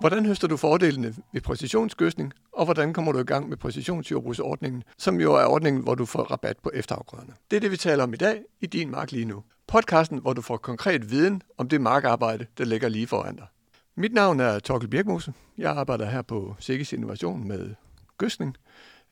Hvordan 0.00 0.26
høster 0.26 0.48
du 0.48 0.56
fordelene 0.56 1.14
ved 1.32 1.40
præcisionsgødsning, 1.40 2.32
og 2.52 2.64
hvordan 2.64 2.92
kommer 2.92 3.12
du 3.12 3.18
i 3.18 3.24
gang 3.24 3.48
med 3.48 3.56
præcisionsjordbrugsordningen, 3.56 4.82
som 4.98 5.20
jo 5.20 5.34
er 5.34 5.44
ordningen, 5.44 5.82
hvor 5.82 5.94
du 5.94 6.04
får 6.04 6.22
rabat 6.22 6.56
på 6.62 6.70
efterafgrøderne? 6.74 7.32
Det 7.50 7.56
er 7.56 7.60
det, 7.60 7.70
vi 7.70 7.76
taler 7.76 8.04
om 8.04 8.14
i 8.14 8.16
dag 8.16 8.42
i 8.60 8.66
Din 8.66 8.90
Mark 8.90 9.12
lige 9.12 9.24
nu. 9.24 9.42
Podcasten, 9.66 10.18
hvor 10.18 10.32
du 10.32 10.42
får 10.42 10.56
konkret 10.56 11.10
viden 11.10 11.42
om 11.58 11.68
det 11.68 11.80
markarbejde, 11.80 12.46
der 12.58 12.64
ligger 12.64 12.88
lige 12.88 13.06
foran 13.06 13.36
dig. 13.36 13.46
Mit 13.96 14.12
navn 14.12 14.40
er 14.40 14.58
Torkel 14.58 14.88
Birkmose. 14.88 15.32
Jeg 15.58 15.70
arbejder 15.70 16.06
her 16.06 16.22
på 16.22 16.56
Sikkes 16.58 16.92
Innovation 16.92 17.48
med 17.48 17.74
gødsning, 18.18 18.56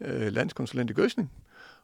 øh, 0.01 0.33
landskonsulent 0.33 0.91
i 0.91 0.93
gødsning. 0.93 1.31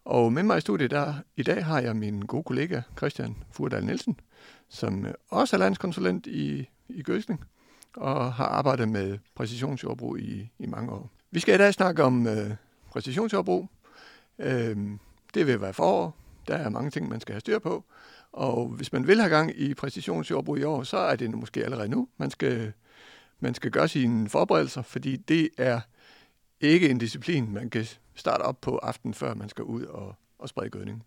Og 0.05 0.33
med 0.33 0.43
mig 0.43 0.59
i 0.59 0.61
studiet 0.61 0.91
der, 0.91 1.15
i 1.37 1.43
dag 1.43 1.65
har 1.65 1.81
jeg 1.81 1.97
min 1.97 2.21
gode 2.21 2.45
kollega 2.45 2.81
Christian 2.97 3.37
Furdal 3.53 3.85
Nielsen, 3.85 4.21
som 4.69 5.07
også 5.29 5.57
er 5.57 5.59
landskonsulent 5.59 6.27
i, 6.27 6.69
i 6.89 7.03
gødsning 7.03 7.45
og 7.97 8.33
har 8.33 8.47
arbejdet 8.47 8.89
med 8.89 9.19
præcisionsjordbrug 9.35 10.19
i, 10.19 10.51
i 10.59 10.67
mange 10.67 10.93
år. 10.93 11.11
Vi 11.31 11.41
skal 11.41 11.55
i 11.55 11.59
dag 11.59 11.75
snakke 11.75 12.05
om 12.05 12.27
øh, 12.27 12.51
præcisionsjordbrug. 12.91 13.69
Øh, 14.39 14.77
det 15.35 15.47
vil 15.47 15.61
være 15.61 15.73
forår. 15.73 16.17
Der 16.49 16.55
er 16.55 16.69
mange 16.69 16.91
ting, 16.91 17.09
man 17.09 17.21
skal 17.21 17.33
have 17.33 17.41
styr 17.41 17.59
på. 17.59 17.85
Og 18.33 18.69
hvis 18.69 18.93
man 18.93 19.07
vil 19.07 19.21
have 19.21 19.31
gang 19.31 19.61
i 19.61 19.75
præcisionsjordbrug 19.75 20.59
i 20.59 20.63
år, 20.63 20.83
så 20.83 20.97
er 20.97 21.17
det 21.17 21.35
måske 21.35 21.65
allerede 21.65 21.89
nu. 21.89 22.09
Man 22.17 22.31
skal, 22.31 22.73
man 23.41 23.55
skal 23.55 23.71
gøre 23.71 23.89
sine 23.89 24.29
forberedelser, 24.29 24.83
fordi 24.83 25.17
det 25.17 25.49
er 25.59 25.81
ikke 26.61 26.89
en 26.89 26.99
disciplin, 26.99 27.53
man 27.53 27.71
kan 27.71 27.87
starte 28.15 28.43
op 28.43 28.61
på 28.61 28.77
aftenen, 28.77 29.15
før 29.15 29.35
man 29.35 29.49
skal 29.49 29.65
ud 29.65 29.83
og, 29.83 30.15
og 30.39 30.49
sprede 30.49 30.71
gødning. 30.71 31.05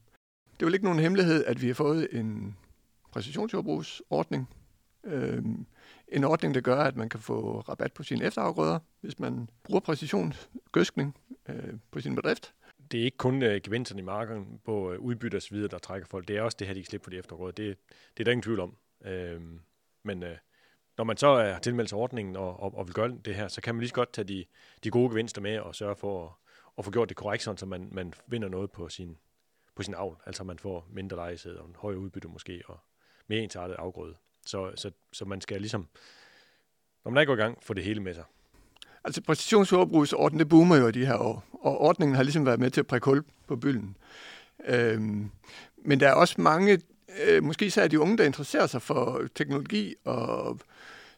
Det 0.53 0.61
er 0.61 0.65
vel 0.65 0.73
ikke 0.73 0.85
nogen 0.85 0.99
hemmelighed, 0.99 1.45
at 1.45 1.61
vi 1.61 1.67
har 1.67 1.73
fået 1.73 2.07
en 2.11 2.57
præcisionsjordbrugsordning. 3.11 4.49
Øh, 5.03 5.43
en 6.07 6.23
ordning, 6.23 6.55
der 6.55 6.61
gør, 6.61 6.77
at 6.77 6.95
man 6.95 7.09
kan 7.09 7.19
få 7.19 7.59
rabat 7.59 7.93
på 7.93 8.03
sine 8.03 8.25
efterafgrøder, 8.25 8.79
hvis 9.01 9.19
man 9.19 9.49
bruger 9.63 9.79
præcisionsgødskning 9.79 11.17
øh, 11.49 11.73
på 11.91 12.01
sin 12.01 12.15
bedrift. 12.15 12.53
Det 12.91 12.99
er 12.99 13.03
ikke 13.03 13.17
kun 13.17 13.43
øh, 13.43 13.61
gevinsterne 13.63 14.01
i 14.01 14.05
marken 14.05 14.59
på 14.65 14.91
øh, 14.91 14.99
udbytte 14.99 15.35
og 15.35 15.41
så 15.41 15.49
videre, 15.49 15.67
der 15.67 15.77
trækker 15.77 16.07
folk. 16.07 16.27
Det 16.27 16.37
er 16.37 16.41
også 16.41 16.57
det 16.59 16.67
her, 16.67 16.73
de 16.73 16.81
kan 16.81 16.85
slippe 16.85 17.03
for 17.03 17.11
de 17.11 17.17
efterafgrøder. 17.17 17.51
Det, 17.51 17.77
det 18.17 18.19
er 18.19 18.23
der 18.23 18.31
ingen 18.31 18.43
tvivl 18.43 18.59
om. 18.59 18.75
Øh, 19.05 19.41
men 20.03 20.23
øh, 20.23 20.37
når 20.97 21.03
man 21.03 21.17
så 21.17 21.39
øh, 21.39 21.47
er 21.47 21.59
tilmeldt 21.59 21.89
til 21.89 21.97
ordningen 21.97 22.35
og, 22.35 22.59
og, 22.59 22.77
og 22.77 22.87
vil 22.87 22.93
gøre 22.93 23.17
det 23.25 23.35
her, 23.35 23.47
så 23.47 23.61
kan 23.61 23.75
man 23.75 23.79
lige 23.79 23.89
så 23.89 23.95
godt 23.95 24.13
tage 24.13 24.27
de, 24.27 24.45
de 24.83 24.89
gode 24.89 25.09
gevinster 25.09 25.41
med 25.41 25.59
og 25.59 25.75
sørge 25.75 25.95
for 25.95 26.25
at, 26.25 26.31
at 26.77 26.85
få 26.85 26.91
gjort 26.91 27.09
det 27.09 27.17
korrekt, 27.17 27.43
så 27.43 27.65
man, 27.65 27.89
man 27.91 28.13
vinder 28.27 28.49
noget 28.49 28.71
på 28.71 28.89
sin, 28.89 29.17
på 29.75 29.83
sin 29.83 29.93
avl. 29.93 30.17
Altså 30.25 30.43
man 30.43 30.59
får 30.59 30.87
mindre 30.89 31.17
lejesæd 31.17 31.55
og 31.55 31.67
en 31.67 31.75
højere 31.79 31.99
udbytte 31.99 32.27
måske, 32.27 32.61
og 32.65 32.79
mere 33.27 33.39
ensartet 33.39 33.75
afgrøde. 33.75 34.15
Så, 34.45 34.71
så, 34.75 34.91
så 35.13 35.25
man 35.25 35.41
skal 35.41 35.61
ligesom, 35.61 35.87
når 37.05 37.11
man 37.11 37.21
er 37.21 37.25
går 37.25 37.33
i 37.33 37.37
gang, 37.37 37.57
få 37.61 37.73
det 37.73 37.83
hele 37.83 37.99
med 37.99 38.13
sig. 38.13 38.23
Altså 39.03 39.21
præcisionsjordbrugsordningen, 39.21 40.39
det 40.39 40.49
boomer 40.49 40.75
jo 40.75 40.89
de 40.89 41.05
her 41.05 41.17
år, 41.17 41.43
og 41.51 41.81
ordningen 41.81 42.15
har 42.15 42.23
ligesom 42.23 42.45
været 42.45 42.59
med 42.59 42.71
til 42.71 42.81
at 42.81 42.87
prikke 42.87 43.05
hul 43.05 43.23
på 43.47 43.55
bylden. 43.55 43.97
Øhm, 44.67 45.31
men 45.85 45.99
der 45.99 46.07
er 46.07 46.13
også 46.13 46.41
mange, 46.41 46.81
øh, 47.25 47.43
måske 47.43 47.65
især 47.65 47.87
de 47.87 47.99
unge, 47.99 48.17
der 48.17 48.23
interesserer 48.23 48.67
sig 48.67 48.81
for 48.81 49.21
teknologi, 49.35 49.95
og 50.05 50.59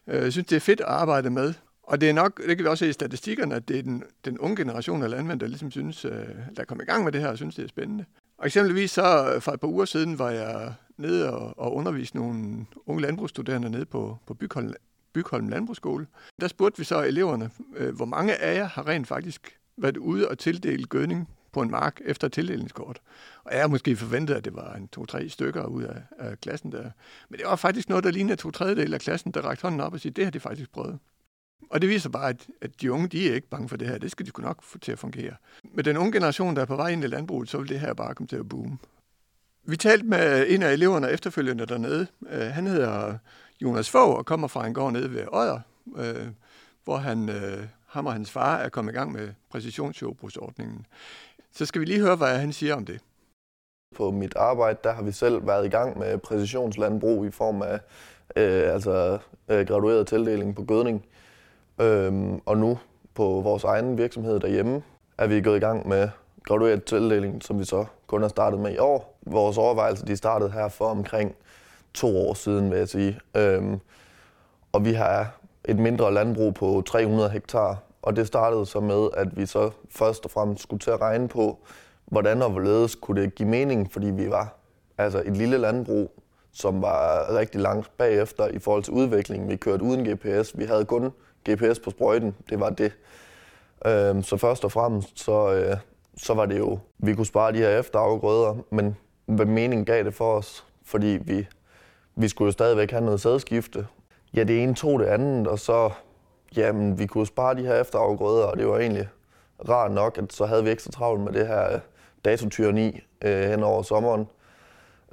øh, 0.08 0.32
synes, 0.32 0.48
det 0.48 0.56
er 0.56 0.60
fedt 0.60 0.80
at 0.80 0.88
arbejde 0.88 1.30
med. 1.30 1.54
Og 1.84 2.02
det 2.02 2.10
er 2.10 2.14
nok, 2.14 2.38
det 2.38 2.58
kan 2.58 2.64
vi 2.64 2.70
også 2.70 2.86
se 2.86 2.90
i 2.90 2.94
statistikkerne, 2.94 3.56
at 3.56 3.68
det 3.68 3.80
er 3.80 3.84
den, 3.84 4.04
den 4.26 4.40
unge 4.40 4.56
generation 4.56 5.04
af 5.04 5.10
landmænd, 5.10 5.40
der 5.40 5.48
ligesom 5.48 5.72
synes, 5.72 6.06
øh, 6.06 6.12
der 6.56 6.62
er 6.62 6.66
kommet 6.66 6.84
i 6.84 6.88
gang 6.88 7.04
med 7.04 7.12
det 7.12 7.22
her, 7.22 7.28
og 7.28 7.38
synes, 7.38 7.56
det 7.56 7.64
er 7.64 7.68
spændende. 7.68 8.06
Og 8.38 8.46
eksempelvis 8.46 8.92
så 8.92 9.34
øh, 9.36 9.42
for 9.42 9.52
et 9.52 9.60
par 9.60 9.68
uger 9.68 9.86
siden 9.86 10.20
var 10.20 10.30
jeg 10.30 10.74
nede 11.04 11.34
og, 11.34 11.60
og 11.60 11.76
undervise 11.76 12.16
nogle 12.16 12.66
unge 12.86 13.02
landbrugsstuderende 13.02 13.70
nede 13.70 13.86
på, 13.86 14.18
på 14.28 14.34
Bygholm, 14.34 14.74
Bygholm 15.14 15.48
Landbrugsskole. 15.48 16.08
Der 16.42 16.48
spurgte 16.48 16.78
vi 16.78 16.84
så 16.84 17.04
eleverne, 17.04 17.50
øh, 17.76 17.96
hvor 17.96 18.06
mange 18.06 18.36
af 18.36 18.56
jer 18.56 18.68
har 18.68 18.88
rent 18.88 19.08
faktisk 19.08 19.60
været 19.78 19.98
ude 19.98 20.28
og 20.28 20.40
tildele 20.40 20.86
gødning 20.86 21.30
på 21.52 21.62
en 21.62 21.72
mark 21.72 22.02
efter 22.06 22.28
tildelingskort. 22.28 23.02
Og 23.44 23.58
jeg 23.58 23.70
måske 23.70 23.96
forventet, 23.96 24.36
at 24.36 24.46
det 24.46 24.56
var 24.56 24.74
en 24.74 24.88
to-tre 24.88 25.30
stykker 25.30 25.66
ud 25.66 25.84
af, 25.84 26.02
af 26.20 26.40
klassen 26.40 26.72
der. 26.72 26.90
Men 27.30 27.40
det 27.40 27.48
var 27.48 27.56
faktisk 27.56 27.90
noget, 27.90 28.04
der 28.04 28.12
lignede 28.12 28.36
to 28.36 28.52
tredjedel 28.52 28.94
af 28.94 29.00
klassen, 29.00 29.32
der 29.32 29.42
rakte 29.42 29.62
hånden 29.62 29.82
op 29.82 29.94
og 29.94 30.00
sagde, 30.00 30.14
det 30.14 30.24
har 30.24 30.32
de 30.32 30.40
faktisk 30.40 30.72
prøvet. 30.72 31.00
Og 31.70 31.82
det 31.82 31.90
viser 31.90 32.10
bare, 32.10 32.30
at, 32.30 32.48
at 32.62 32.82
de 32.82 32.92
unge, 32.92 33.08
de 33.08 33.30
er 33.30 33.36
ikke 33.36 33.50
bange 33.50 33.70
for 33.70 33.78
det 33.78 33.88
her. 33.88 33.98
Det 33.98 34.12
skal 34.12 34.26
de 34.26 34.32
kunne 34.32 34.48
nok 34.48 34.64
få 34.64 34.78
til 34.78 34.92
at 34.92 35.00
fungere. 35.00 35.36
Med 35.74 35.84
den 35.84 35.98
unge 35.98 36.12
generation, 36.12 36.56
der 36.56 36.62
er 36.62 36.66
på 36.66 36.76
vej 36.76 36.90
ind 36.90 37.04
i 37.04 37.08
landbruget, 37.08 37.50
så 37.50 37.58
vil 37.58 37.70
det 37.70 37.80
her 37.80 37.94
bare 37.94 38.16
komme 38.16 38.28
til 38.28 38.36
at 38.36 38.50
boome. 38.50 38.78
Vi 39.66 39.78
talte 39.78 40.06
med 40.06 40.46
en 40.50 40.64
af 40.64 40.74
eleverne 40.74 41.12
efterfølgende 41.12 41.66
dernede. 41.66 42.08
Øh, 42.30 42.42
han 42.42 42.68
hedder 42.68 43.18
Jonas 43.62 43.90
Fogh 43.90 44.18
og 44.18 44.26
kommer 44.26 44.48
fra 44.48 44.68
en 44.68 44.74
gård 44.74 44.94
nede 44.94 45.14
ved 45.14 45.26
Odder, 45.32 45.60
øh, 45.98 46.28
hvor 46.84 46.98
han, 46.98 47.30
øh, 47.30 47.66
ham 47.88 48.06
og 48.06 48.14
hans 48.14 48.32
far 48.32 48.58
er 48.58 48.70
kommet 48.70 48.92
i 48.92 48.96
gang 48.96 49.12
med 49.12 49.30
præcisionsjordbrugsordningen. 49.52 50.86
Så 51.52 51.66
skal 51.66 51.82
vi 51.82 51.86
lige 51.86 52.00
høre, 52.00 52.16
hvad 52.16 52.38
han 52.38 52.54
siger 52.54 52.76
om 52.76 52.86
det. 52.86 53.00
På 53.96 54.12
mit 54.12 54.36
arbejde, 54.36 54.80
der 54.84 54.94
har 54.94 55.04
vi 55.04 55.12
selv 55.12 55.48
været 55.48 55.66
i 55.66 55.70
gang 55.70 56.00
med 56.00 56.18
præcisionslandbrug 56.18 57.26
i 57.26 57.32
form 57.32 57.62
af 57.62 57.80
øh, 58.36 58.74
altså, 58.74 59.20
øh, 59.50 59.68
gradueret 59.68 60.08
tildeling 60.08 60.56
på 60.56 60.64
gødning. 60.64 61.06
Øhm, 61.82 62.42
og 62.46 62.58
nu 62.58 62.80
på 63.14 63.24
vores 63.24 63.64
egen 63.64 63.98
virksomhed 63.98 64.40
derhjemme 64.40 64.84
er 65.18 65.28
vi 65.28 65.42
gået 65.42 65.58
i 65.58 65.60
gang 65.60 65.88
med 65.88 66.10
gradueret 66.44 66.84
tildeling, 66.84 67.44
som 67.44 67.60
vi 67.60 67.66
så 67.66 67.86
kun 68.14 68.22
har 68.22 68.30
startet 68.30 68.60
med 68.60 68.74
i 68.74 68.78
år. 68.78 69.20
Vores 69.26 69.58
overvejelser 69.58 70.06
de 70.06 70.18
startede 70.18 70.52
her 70.52 70.68
for 70.68 70.86
omkring 70.86 71.36
to 71.94 72.18
år 72.18 72.34
siden, 72.34 72.72
vil 72.72 72.78
jeg 72.78 72.90
sige. 72.90 73.20
Øhm, 73.36 73.80
og 74.72 74.86
vi 74.86 74.94
har 74.94 75.38
et 75.66 75.80
mindre 75.80 76.14
landbrug 76.14 76.54
på 76.54 76.84
300 76.86 77.30
hektar, 77.30 77.78
og 78.02 78.16
det 78.16 78.28
startede 78.28 78.66
så 78.66 78.80
med, 78.80 79.10
at 79.14 79.38
vi 79.38 79.46
så 79.46 79.72
først 79.90 80.26
og 80.26 80.32
fremmest 80.32 80.64
skulle 80.64 80.80
til 80.80 80.92
at 80.92 81.02
regne 81.02 81.28
på, 81.28 81.58
hvordan 82.06 82.42
og 82.42 82.50
hvorledes 82.50 82.96
kunne 82.96 83.22
det 83.22 83.36
give 83.36 83.50
mening, 83.50 83.92
fordi 83.92 84.08
vi 84.08 84.30
var 84.30 84.56
altså 84.98 85.24
et 85.26 85.38
lille 85.38 85.58
landbrug, 85.58 86.12
som 86.52 86.82
var 86.82 87.26
rigtig 87.36 87.62
langt 87.62 87.92
bagefter 87.98 88.48
i 88.48 88.60
forhold 88.60 88.84
til 88.84 88.94
udviklingen. 88.94 89.50
Vi 89.50 89.56
kørte 89.56 89.84
uden 89.84 90.08
GPS, 90.10 90.58
vi 90.58 90.66
havde 90.66 90.86
kun 90.86 91.12
GPS 91.50 91.80
på 91.80 91.90
sprøjten, 91.90 92.36
det 92.50 92.60
var 92.60 92.70
det. 92.70 92.92
Øhm, 93.86 94.24
så 94.24 94.38
først 94.38 94.66
og 94.66 94.72
fremmest, 94.72 95.20
så, 95.20 95.54
øh, 95.54 95.78
så 96.18 96.34
var 96.34 96.46
det 96.46 96.60
jo, 96.60 96.80
vi 96.98 97.16
kunne 97.16 97.26
spare 97.26 97.54
de 97.54 97.58
her 97.58 97.80
efterafgrøder, 97.80 98.56
men 98.70 98.98
hvad 99.26 99.46
mening 99.46 99.86
gav 99.86 100.04
det 100.04 100.14
for 100.14 100.38
os? 100.38 100.66
Fordi 100.86 101.20
vi, 101.22 101.48
vi 102.16 102.28
skulle 102.28 102.48
jo 102.48 102.52
stadigvæk 102.52 102.92
have 102.92 103.06
noget 103.06 103.22
sædskifte. 103.22 103.88
Ja, 104.34 104.44
det 104.44 104.64
ene 104.64 104.76
tog 104.76 105.00
det 105.00 105.06
andet, 105.06 105.48
og 105.48 105.60
så, 105.60 105.90
jamen, 106.56 107.00
vi 107.00 107.06
kunne 107.06 107.28
spare 107.28 107.56
de 107.56 107.66
her 107.66 107.82
efterafgrøder, 107.82 108.46
og 108.46 108.58
det 108.58 108.68
var 108.68 108.78
egentlig 108.78 109.10
rart 109.70 109.92
nok, 109.92 110.18
at 110.18 110.34
så 110.34 110.46
havde 110.46 110.64
vi 110.64 110.70
ekstra 110.70 110.92
travlt 110.92 111.22
med 111.22 111.34
det 111.34 111.48
her 111.48 111.74
øh, 111.74 111.80
datotyreni 112.26 113.04
øh, 113.22 113.50
hen 113.50 113.64
over 113.64 113.82
sommeren. 113.82 114.28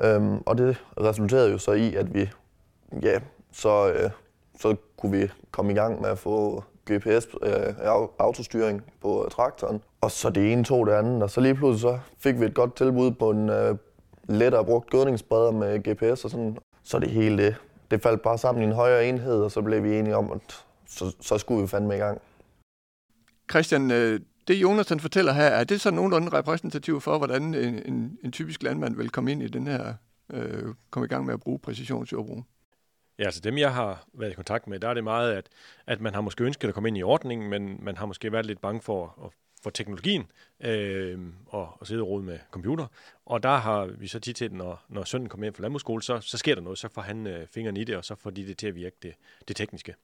Øhm, 0.00 0.42
og 0.46 0.58
det 0.58 0.84
resulterede 1.00 1.50
jo 1.50 1.58
så 1.58 1.72
i, 1.72 1.94
at 1.94 2.14
vi, 2.14 2.30
ja, 3.02 3.20
så, 3.52 3.92
øh, 3.92 4.10
så 4.60 4.76
kunne 4.96 5.18
vi 5.18 5.30
komme 5.50 5.72
i 5.72 5.74
gang 5.74 6.00
med 6.00 6.10
at 6.10 6.18
få 6.18 6.64
GPS 6.90 7.28
øh, 7.42 7.74
autostyring 8.18 8.82
på 9.02 9.28
traktoren. 9.30 9.82
Og 10.00 10.10
så 10.10 10.30
det 10.30 10.52
ene 10.52 10.64
tog 10.64 10.86
det 10.86 10.92
andet, 10.92 11.22
og 11.22 11.30
så 11.30 11.40
lige 11.40 11.54
pludselig 11.54 11.80
så 11.80 11.98
fik 12.18 12.40
vi 12.40 12.44
et 12.44 12.54
godt 12.54 12.76
tilbud 12.76 13.10
på 13.10 13.30
en 13.30 13.48
øh, 13.48 13.76
lettere 14.28 14.64
brugt 14.64 14.90
gødningsspreder 14.90 15.50
med 15.50 15.78
GPS 15.78 16.24
og 16.24 16.30
sådan. 16.30 16.56
Så 16.82 16.98
det 16.98 17.10
hele 17.10 17.44
det, 17.44 17.56
det 17.90 18.02
faldt 18.02 18.22
bare 18.22 18.38
sammen 18.38 18.62
i 18.62 18.66
en 18.66 18.72
højere 18.72 19.08
enhed, 19.08 19.42
og 19.42 19.50
så 19.50 19.62
blev 19.62 19.84
vi 19.84 19.98
enige 19.98 20.16
om, 20.16 20.32
at 20.32 20.64
så, 20.86 21.16
så 21.20 21.38
skulle 21.38 21.62
vi 21.62 21.68
fandme 21.68 21.94
i 21.94 21.98
gang. 21.98 22.20
Christian, 23.50 23.90
øh, 23.90 24.20
det 24.48 24.54
Jonas 24.54 24.88
han 24.88 25.00
fortæller 25.00 25.32
her, 25.32 25.44
er 25.44 25.64
det 25.64 25.80
så 25.80 25.90
nogenlunde 25.90 26.28
repræsentativt 26.32 27.02
for, 27.02 27.18
hvordan 27.18 27.54
en, 27.54 27.82
en, 27.86 28.18
en 28.24 28.32
typisk 28.32 28.62
landmand 28.62 28.96
vil 28.96 29.10
komme 29.10 29.32
ind 29.32 29.42
i 29.42 29.48
den 29.48 29.66
her, 29.66 29.94
øh, 30.32 30.74
komme 30.90 31.06
i 31.06 31.08
gang 31.08 31.26
med 31.26 31.34
at 31.34 31.40
bruge 31.40 31.58
præcisionsjordbrug? 31.58 32.44
Ja, 33.20 33.24
altså 33.24 33.40
dem, 33.40 33.58
jeg 33.58 33.74
har 33.74 34.04
været 34.12 34.30
i 34.30 34.34
kontakt 34.34 34.66
med, 34.66 34.80
der 34.80 34.88
er 34.88 34.94
det 34.94 35.04
meget, 35.04 35.32
at, 35.32 35.48
at 35.86 36.00
man 36.00 36.14
har 36.14 36.20
måske 36.20 36.44
ønsket 36.44 36.68
at 36.68 36.74
komme 36.74 36.88
ind 36.88 36.98
i 36.98 37.02
ordningen, 37.02 37.50
men 37.50 37.84
man 37.84 37.96
har 37.96 38.06
måske 38.06 38.32
været 38.32 38.46
lidt 38.46 38.60
bange 38.60 38.80
for, 38.80 39.32
for 39.62 39.70
teknologien 39.70 40.30
øh, 40.60 41.18
og, 41.46 41.76
og 41.80 41.86
sidde 41.86 42.02
og 42.02 42.08
rode 42.08 42.22
med 42.22 42.38
computer. 42.50 42.86
Og 43.26 43.42
der 43.42 43.56
har 43.56 43.86
vi 43.86 44.06
så 44.06 44.20
tit 44.20 44.36
til, 44.36 44.52
når, 44.52 44.84
når 44.88 45.04
sønnen 45.04 45.28
kommer 45.28 45.46
ind 45.46 45.54
fra 45.54 45.62
landbrugsskole, 45.62 46.02
så, 46.02 46.20
så 46.20 46.38
sker 46.38 46.54
der 46.54 46.62
noget, 46.62 46.78
så 46.78 46.88
får 46.88 47.02
han 47.02 47.26
øh, 47.26 47.46
fingrene 47.46 47.80
i 47.80 47.84
det, 47.84 47.96
og 47.96 48.04
så 48.04 48.14
får 48.14 48.30
de 48.30 48.46
det 48.46 48.58
til 48.58 48.66
at 48.66 48.74
virke 48.74 48.96
det, 49.02 49.14
det 49.48 49.56
tekniske. 49.56 49.94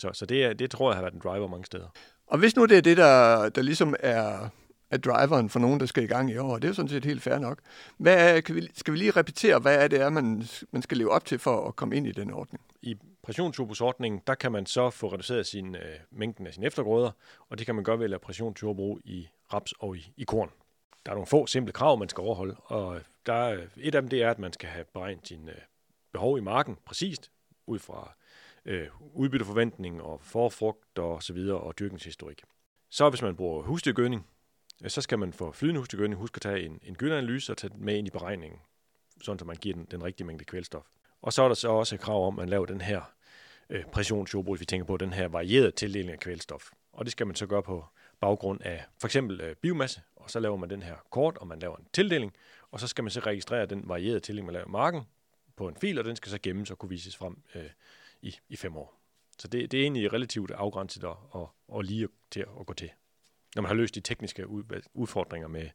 Så, 0.00 0.10
så 0.12 0.26
det, 0.26 0.58
det 0.58 0.70
tror 0.70 0.90
jeg 0.90 0.96
har 0.96 1.02
været 1.02 1.14
en 1.14 1.20
driver 1.20 1.48
mange 1.48 1.64
steder. 1.64 1.88
Og 2.26 2.38
hvis 2.38 2.56
nu 2.56 2.64
det 2.64 2.78
er 2.78 2.82
det, 2.82 2.96
der, 2.96 3.48
der 3.48 3.62
ligesom 3.62 3.94
er, 4.00 4.48
af 4.94 5.00
driveren 5.00 5.48
for 5.48 5.58
nogen, 5.58 5.80
der 5.80 5.86
skal 5.86 6.02
i 6.02 6.06
gang 6.06 6.30
i 6.30 6.36
år, 6.36 6.54
det 6.54 6.64
er 6.64 6.68
jo 6.68 6.74
sådan 6.74 6.88
set 6.88 7.04
helt 7.04 7.22
fair 7.22 7.38
nok. 7.38 7.58
Hvad 7.96 8.36
er, 8.36 8.40
kan 8.40 8.54
vi, 8.54 8.68
skal 8.74 8.92
vi 8.92 8.98
lige 8.98 9.10
repetere, 9.10 9.58
hvad 9.58 9.84
er 9.84 9.88
det, 9.88 10.00
er, 10.00 10.10
man, 10.10 10.44
man 10.70 10.82
skal 10.82 10.96
leve 10.96 11.10
op 11.10 11.24
til 11.24 11.38
for 11.38 11.68
at 11.68 11.76
komme 11.76 11.96
ind 11.96 12.06
i 12.06 12.12
den 12.12 12.30
ordning? 12.30 12.64
I 12.82 12.96
pressionsjordbrugsordningen, 13.22 14.20
der 14.26 14.34
kan 14.34 14.52
man 14.52 14.66
så 14.66 14.90
få 14.90 15.12
reduceret 15.12 15.46
sin, 15.46 15.74
øh, 15.74 15.82
mængden 16.10 16.46
af 16.46 16.54
sine 16.54 16.66
eftergrøder, 16.66 17.10
og 17.48 17.58
det 17.58 17.66
kan 17.66 17.74
man 17.74 17.84
gøre 17.84 17.98
ved 17.98 18.04
at 18.04 18.10
lave 18.10 18.20
pressionsjordbrug 18.20 19.00
i 19.04 19.28
raps 19.52 19.72
og 19.72 19.96
i, 19.96 20.12
i 20.16 20.24
korn. 20.24 20.50
Der 21.06 21.12
er 21.12 21.14
nogle 21.14 21.26
få 21.26 21.46
simple 21.46 21.72
krav, 21.72 21.98
man 21.98 22.08
skal 22.08 22.20
overholde, 22.20 22.56
og 22.64 23.00
der 23.26 23.58
et 23.76 23.94
af 23.94 24.02
dem 24.02 24.08
det 24.08 24.22
er, 24.22 24.30
at 24.30 24.38
man 24.38 24.52
skal 24.52 24.68
have 24.68 24.84
beregnet 24.84 25.28
sin 25.28 25.48
øh, 25.48 25.54
behov 26.12 26.38
i 26.38 26.40
marken 26.40 26.76
præcist, 26.86 27.30
ud 27.66 27.78
fra 27.78 28.14
øh, 28.64 28.86
udbytteforventning 29.14 30.02
og 30.02 30.20
forfrugt 30.22 30.98
og 30.98 31.22
så 31.22 31.32
videre 31.32 31.58
og 31.58 31.78
dyrkningshistorik. 31.78 32.42
Så 32.90 33.10
hvis 33.10 33.22
man 33.22 33.36
bruger 33.36 33.62
husdyrgødning, 33.62 34.26
så 34.90 35.00
skal 35.00 35.18
man 35.18 35.32
for 35.32 35.52
flydende 35.52 35.78
husdyrgødning 35.78 36.20
huske 36.20 36.36
at 36.36 36.42
tage 36.42 36.62
en, 36.62 36.80
en 36.82 36.94
gyldeanalyse 36.94 37.52
og 37.52 37.56
tage 37.56 37.70
den 37.70 37.84
med 37.84 37.96
ind 37.96 38.06
i 38.06 38.10
beregningen, 38.10 38.60
sådan 39.22 39.40
at 39.40 39.46
man 39.46 39.56
giver 39.56 39.74
den, 39.74 39.86
den 39.90 40.04
rigtige 40.04 40.26
mængde 40.26 40.44
kvælstof. 40.44 40.86
Og 41.22 41.32
så 41.32 41.42
er 41.42 41.48
der 41.48 41.54
så 41.54 41.68
også 41.68 41.94
et 41.94 42.00
krav 42.00 42.26
om, 42.26 42.34
at 42.34 42.42
man 42.42 42.48
laver 42.48 42.66
den 42.66 42.80
her 42.80 43.14
øh, 43.70 43.84
præcisionsjordbrug, 43.84 44.60
vi 44.60 44.64
tænker 44.64 44.86
på 44.86 44.96
den 44.96 45.12
her 45.12 45.28
varierede 45.28 45.70
tildeling 45.70 46.10
af 46.10 46.18
kvælstof. 46.18 46.70
Og 46.92 47.04
det 47.04 47.12
skal 47.12 47.26
man 47.26 47.36
så 47.36 47.46
gøre 47.46 47.62
på 47.62 47.84
baggrund 48.20 48.62
af 48.62 48.84
for 49.00 49.08
eksempel 49.08 49.40
øh, 49.40 49.56
biomasse, 49.56 50.02
og 50.16 50.30
så 50.30 50.40
laver 50.40 50.56
man 50.56 50.70
den 50.70 50.82
her 50.82 50.96
kort, 51.10 51.36
og 51.38 51.46
man 51.46 51.58
laver 51.58 51.76
en 51.76 51.86
tildeling, 51.92 52.32
og 52.70 52.80
så 52.80 52.86
skal 52.86 53.04
man 53.04 53.10
så 53.10 53.20
registrere 53.20 53.66
den 53.66 53.88
varierede 53.88 54.20
tildeling, 54.20 54.46
man 54.46 54.52
laver 54.52 54.66
i 54.66 54.70
marken 54.70 55.02
på 55.56 55.68
en 55.68 55.76
fil, 55.76 55.98
og 55.98 56.04
den 56.04 56.16
skal 56.16 56.30
så 56.30 56.38
gemmes 56.42 56.70
og 56.70 56.78
kunne 56.78 56.88
vises 56.88 57.16
frem 57.16 57.42
øh, 57.54 57.70
i, 58.22 58.36
i 58.48 58.56
fem 58.56 58.76
år. 58.76 59.00
Så 59.38 59.48
det, 59.48 59.72
det 59.72 59.78
er 59.78 59.82
egentlig 59.82 60.12
relativt 60.12 60.50
afgrænset 60.50 61.04
og, 61.04 61.18
og, 61.30 61.50
og 61.68 61.82
lige 61.82 62.08
til 62.30 62.40
at 62.40 62.66
gå 62.66 62.72
til, 62.72 62.90
når 63.54 63.62
man 63.62 63.68
har 63.68 63.74
løst 63.74 63.94
de 63.94 64.00
tekniske 64.00 64.46
udfordringer 64.94 65.48
med, 65.48 65.68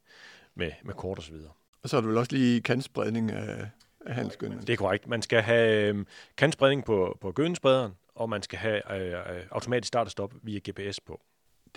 med, 0.54 0.72
med 0.84 0.94
kort 0.94 1.18
og 1.18 1.24
så 1.24 1.32
videre. 1.32 1.50
Og 1.82 1.88
så 1.88 1.96
er 1.96 2.00
du 2.00 2.08
vel 2.08 2.18
også 2.18 2.32
lige 2.32 2.60
kantspredning 2.60 3.32
af, 3.32 3.68
af 4.06 4.14
handelsgødning? 4.14 4.66
Det 4.66 4.72
er 4.72 4.76
korrekt. 4.76 5.06
Man 5.06 5.22
skal 5.22 5.42
have 5.42 5.94
øh, 5.94 6.04
kantspredning 6.36 6.84
på, 6.84 7.18
på 7.20 7.32
gødningssprederen, 7.32 7.92
og 8.14 8.28
man 8.28 8.42
skal 8.42 8.58
have 8.58 8.96
øh, 8.96 9.36
øh 9.36 9.42
automatisk 9.50 9.88
start 9.88 10.06
og 10.06 10.10
stop 10.10 10.34
via 10.42 10.60
GPS 10.70 11.00
på. 11.00 11.20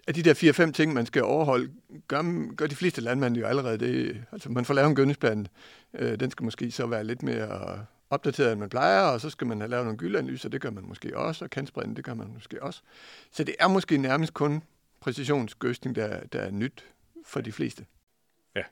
Af 0.08 0.14
de 0.14 0.24
der 0.24 0.68
4-5 0.68 0.72
ting, 0.72 0.94
man 0.94 1.06
skal 1.06 1.24
overholde, 1.24 1.74
gør, 2.08 2.56
gør 2.56 2.68
de 2.68 2.76
fleste 2.76 3.02
landmænd 3.02 3.38
jo 3.38 3.46
allerede 3.46 3.78
det. 3.78 4.24
Altså 4.32 4.50
man 4.50 4.66
får 4.66 4.74
lavet 4.74 4.90
en 4.90 4.96
gødningsplan. 4.96 5.48
Øh, 5.94 6.20
den 6.20 6.32
skal 6.32 6.44
måske 6.44 6.72
så 6.72 6.88
være 6.88 7.04
lidt 7.04 7.24
mere 7.24 7.86
opdateret, 8.10 8.52
end 8.52 8.60
man 8.60 8.70
plejer, 8.70 9.02
og 9.02 9.22
så 9.22 9.30
skal 9.30 9.48
man 9.48 9.60
have 9.60 9.70
lavet 9.70 9.86
nogle 9.86 9.98
gyldeanalyser, 9.98 10.50
det 10.50 10.62
gør 10.62 10.70
man 10.70 10.84
måske 10.88 11.18
også, 11.18 11.46
og 11.46 11.50
kantspredning, 11.50 11.96
det 11.96 12.06
gør 12.06 12.14
man 12.14 12.28
måske 12.34 12.64
også. 12.64 12.82
Så 13.32 13.44
det 13.44 13.56
er 13.60 13.68
måske 13.68 13.98
nærmest 13.98 14.34
kun 14.34 14.64
præcisionsgødning, 15.04 15.96
der, 15.96 16.20
der 16.28 16.40
er 16.40 16.52
nyt 16.52 16.86
for 17.26 17.42
de 17.42 17.52
fleste. 17.52 17.86
Ja, 18.56 18.64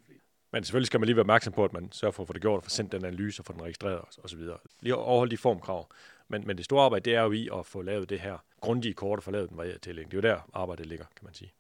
men 0.52 0.64
selvfølgelig 0.64 0.88
skal 0.88 1.00
man 1.00 1.06
lige 1.06 1.16
være 1.16 1.24
opmærksom 1.24 1.54
på, 1.54 1.66
at 1.66 1.74
man 1.74 1.92
sørger 1.92 2.12
for 2.12 2.24
at 2.24 2.28
få 2.28 2.34
det 2.34 2.42
gjort, 2.42 2.58
og 2.58 2.64
få 2.64 2.70
sendt 2.70 2.92
den 2.92 3.06
analyse 3.06 3.42
og 3.42 3.46
få 3.46 3.54
den 3.54 3.62
registreret 3.62 4.02
osv. 4.24 4.40
Lige 4.80 4.96
overholde 4.96 5.32
de 5.32 5.38
formkrav. 5.38 5.90
Men, 6.28 6.48
men 6.48 6.58
det 6.58 6.66
store 6.66 6.86
arbejde, 6.86 7.10
det 7.10 7.16
er 7.16 7.22
jo 7.22 7.32
i 7.32 7.50
at 7.54 7.66
få 7.66 7.82
lavet 7.82 8.10
det 8.10 8.20
her 8.20 8.38
grundige 8.62 8.94
kort 8.94 9.20
og 9.20 9.24
få 9.24 9.32
lavet 9.32 9.50
den 9.50 9.58
varierede 9.58 9.80
tillægning. 9.80 10.12
Det 10.12 10.26
er 10.26 10.30
jo 10.30 10.36
der 10.36 10.50
arbejdet 10.54 10.86
ligger, 10.86 11.06
kan 11.16 11.26
man 11.26 11.34
sige. 11.34 11.52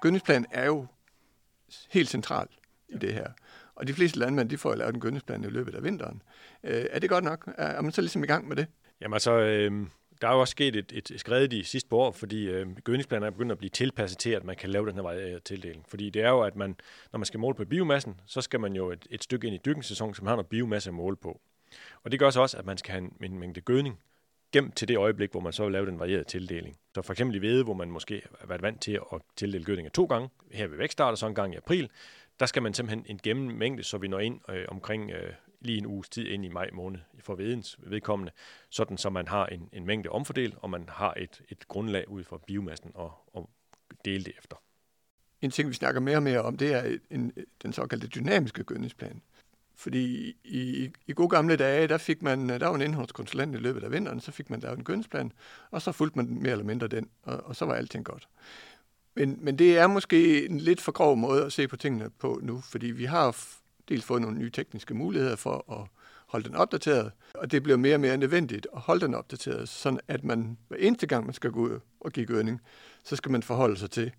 Gødningsplanen 0.00 0.46
er 0.50 0.66
jo 0.66 0.86
helt 1.90 2.08
central 2.08 2.48
i 2.88 2.98
det 2.98 3.14
her. 3.14 3.26
Og 3.74 3.86
de 3.86 3.94
fleste 3.94 4.18
landmænd, 4.18 4.50
de 4.50 4.58
får 4.58 4.74
lavet 4.74 4.94
en 4.94 5.00
gødningsplan 5.00 5.44
i 5.44 5.46
løbet 5.46 5.74
af 5.74 5.84
vinteren. 5.84 6.22
Øh, 6.64 6.86
er 6.90 6.98
det 6.98 7.10
godt 7.10 7.24
nok? 7.24 7.50
Er 7.58 7.80
man 7.80 7.92
så 7.92 8.00
ligesom 8.00 8.24
i 8.24 8.26
gang 8.26 8.48
med 8.48 8.56
det? 8.56 8.66
Jamen 9.00 9.14
altså, 9.14 9.32
øh, 9.32 9.86
der 10.22 10.28
er 10.28 10.32
jo 10.32 10.40
også 10.40 10.50
sket 10.50 10.76
et, 10.76 10.92
et 10.92 11.20
skred 11.20 11.48
de 11.48 11.64
sidste 11.64 11.88
par 11.88 11.96
år, 11.96 12.12
fordi 12.12 12.44
øh, 12.44 12.76
gødningsplaner 12.84 13.26
er 13.26 13.30
begyndt 13.30 13.52
at 13.52 13.58
blive 13.58 13.70
tilpasset 13.70 14.18
til, 14.18 14.30
at 14.30 14.44
man 14.44 14.56
kan 14.56 14.70
lave 14.70 14.86
den 14.86 14.94
her 14.94 15.06
øh, 15.06 15.40
tildeling. 15.44 15.84
Fordi 15.88 16.10
det 16.10 16.22
er 16.22 16.28
jo, 16.28 16.40
at 16.40 16.56
man, 16.56 16.76
når 17.12 17.18
man 17.18 17.26
skal 17.26 17.40
måle 17.40 17.54
på 17.54 17.64
biomassen, 17.64 18.20
så 18.26 18.40
skal 18.40 18.60
man 18.60 18.72
jo 18.72 18.90
et, 18.90 19.06
et 19.10 19.22
stykke 19.22 19.46
ind 19.46 19.54
i 19.54 19.60
dyrkningssæsonen, 19.64 20.14
som 20.14 20.26
har 20.26 20.34
noget 20.34 20.46
biomasse 20.46 20.90
at 20.90 20.94
måle 20.94 21.16
på. 21.16 21.40
Og 22.02 22.12
det 22.12 22.20
gør 22.20 22.30
så 22.30 22.40
også, 22.40 22.58
at 22.58 22.66
man 22.66 22.78
skal 22.78 22.92
have 22.92 23.04
en, 23.04 23.32
en 23.32 23.38
mængde 23.38 23.60
gødning 23.60 23.98
gemt 24.52 24.76
til 24.76 24.88
det 24.88 24.96
øjeblik, 24.96 25.30
hvor 25.30 25.40
man 25.40 25.52
så 25.52 25.62
vil 25.62 25.72
lave 25.72 25.86
den 25.86 25.98
varierede 25.98 26.24
tildeling. 26.24 26.76
Så 26.94 27.02
for 27.02 27.12
eksempel 27.12 27.36
i 27.36 27.38
hvede, 27.38 27.64
hvor 27.64 27.74
man 27.74 27.90
måske 27.90 28.22
har 28.40 28.46
været 28.46 28.62
vant 28.62 28.82
til 28.82 29.00
at 29.12 29.20
tildele 29.36 29.64
gødning 29.64 29.92
to 29.92 30.04
gange, 30.04 30.28
her 30.52 30.66
ved 30.66 30.76
vækststart 30.76 31.10
og 31.10 31.18
så 31.18 31.26
en 31.26 31.34
gang 31.34 31.54
i 31.54 31.56
april, 31.56 31.90
der 32.40 32.46
skal 32.46 32.62
man 32.62 32.74
simpelthen 32.74 33.06
en 33.08 33.20
gennem 33.22 33.56
mængde, 33.56 33.82
så 33.82 33.98
vi 33.98 34.08
når 34.08 34.18
ind 34.18 34.40
øh, 34.50 34.64
omkring 34.68 35.10
øh, 35.10 35.32
lige 35.64 35.78
en 35.78 35.86
uges 35.86 36.08
tid 36.08 36.26
ind 36.26 36.44
i 36.44 36.48
maj 36.48 36.70
måned 36.72 37.00
for 37.18 37.34
vedens 37.34 37.78
vedkommende, 37.78 38.32
sådan 38.70 38.98
så 38.98 39.10
man 39.10 39.28
har 39.28 39.46
en, 39.46 39.68
en 39.72 39.86
mængde 39.86 40.08
omfordel, 40.08 40.54
og 40.56 40.70
man 40.70 40.88
har 40.88 41.14
et, 41.16 41.42
et 41.48 41.68
grundlag 41.68 42.08
ud 42.08 42.24
for 42.24 42.42
biomassen 42.46 42.90
og, 42.94 43.12
og 43.32 43.50
dele 44.04 44.24
det 44.24 44.32
efter. 44.38 44.56
En 45.40 45.50
ting, 45.50 45.68
vi 45.68 45.74
snakker 45.74 46.00
mere 46.00 46.16
og 46.16 46.22
mere 46.22 46.42
om, 46.42 46.56
det 46.56 46.72
er 46.72 46.98
en, 47.10 47.32
den 47.62 47.72
såkaldte 47.72 48.06
dynamiske 48.06 48.64
gødningsplan. 48.64 49.22
Fordi 49.76 50.36
i, 50.44 50.90
i 51.06 51.12
gode 51.12 51.28
gamle 51.28 51.56
dage, 51.56 51.88
der 51.88 51.98
fik 51.98 52.22
man, 52.22 52.48
der 52.48 52.66
var 52.66 52.74
en 52.74 52.80
indholdskonsulent 52.80 53.54
i 53.54 53.58
løbet 53.58 53.84
af 53.84 53.90
vinteren, 53.90 54.20
så 54.20 54.32
fik 54.32 54.50
man 54.50 54.60
lavet 54.60 54.78
en 54.78 54.84
gødningsplan, 54.84 55.32
og 55.70 55.82
så 55.82 55.92
fulgte 55.92 56.18
man 56.18 56.42
mere 56.42 56.52
eller 56.52 56.64
mindre 56.64 56.88
den, 56.88 57.10
og, 57.22 57.40
og 57.44 57.56
så 57.56 57.64
var 57.64 57.74
alting 57.74 58.04
godt. 58.04 58.28
Men, 59.14 59.38
men 59.40 59.58
det 59.58 59.78
er 59.78 59.86
måske 59.86 60.46
en 60.46 60.58
lidt 60.58 60.80
for 60.80 60.92
grov 60.92 61.16
måde 61.16 61.44
at 61.44 61.52
se 61.52 61.68
på 61.68 61.76
tingene 61.76 62.10
på 62.10 62.40
nu, 62.42 62.60
fordi 62.60 62.86
vi 62.86 63.04
har 63.04 63.36
dels 63.88 64.04
fået 64.04 64.22
nogle 64.22 64.38
nye 64.38 64.50
tekniske 64.50 64.94
muligheder 64.94 65.36
for 65.36 65.72
at 65.72 65.88
holde 66.26 66.48
den 66.48 66.56
opdateret, 66.56 67.12
og 67.34 67.50
det 67.50 67.62
bliver 67.62 67.78
mere 67.78 67.94
og 67.94 68.00
mere 68.00 68.16
nødvendigt 68.16 68.66
at 68.74 68.80
holde 68.80 69.06
den 69.06 69.14
opdateret, 69.14 69.68
sådan 69.68 70.00
at 70.08 70.24
man 70.24 70.58
hver 70.68 70.76
eneste 70.78 71.06
gang, 71.06 71.24
man 71.24 71.34
skal 71.34 71.50
gå 71.50 71.60
ud 71.60 71.80
og 72.00 72.12
give 72.12 72.26
gødning, 72.26 72.60
så 73.04 73.16
skal 73.16 73.32
man 73.32 73.42
forholde 73.42 73.76
sig 73.76 73.90
til, 73.90 74.12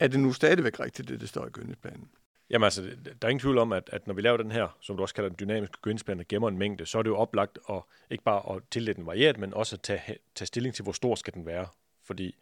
er 0.00 0.08
det 0.08 0.20
nu 0.20 0.32
stadigvæk 0.32 0.80
rigtigt, 0.80 1.08
det 1.08 1.20
det 1.20 1.28
står 1.28 1.46
i 1.46 1.50
gødningsplanen? 1.50 2.08
Jamen 2.50 2.64
altså, 2.64 2.82
der 2.82 3.12
er 3.22 3.28
ingen 3.28 3.40
tvivl 3.40 3.58
om, 3.58 3.72
at, 3.72 3.90
at 3.92 4.06
når 4.06 4.14
vi 4.14 4.20
laver 4.20 4.36
den 4.36 4.50
her, 4.50 4.76
som 4.80 4.96
du 4.96 5.02
også 5.02 5.14
kalder 5.14 5.30
den 5.30 5.36
dynamiske 5.40 5.76
gødningsplan, 5.82 6.18
der 6.18 6.24
gemmer 6.28 6.48
en 6.48 6.58
mængde, 6.58 6.86
så 6.86 6.98
er 6.98 7.02
det 7.02 7.10
jo 7.10 7.16
oplagt 7.16 7.58
at 7.70 7.82
ikke 8.10 8.24
bare 8.24 8.56
at 8.56 8.62
tildele 8.70 8.94
den 8.94 9.06
varieret, 9.06 9.38
men 9.38 9.54
også 9.54 9.76
at 9.76 9.80
tage, 9.80 10.18
tage 10.34 10.46
stilling 10.46 10.74
til, 10.74 10.82
hvor 10.82 10.92
stor 10.92 11.14
skal 11.14 11.34
den 11.34 11.46
være. 11.46 11.66
Fordi 12.04 12.34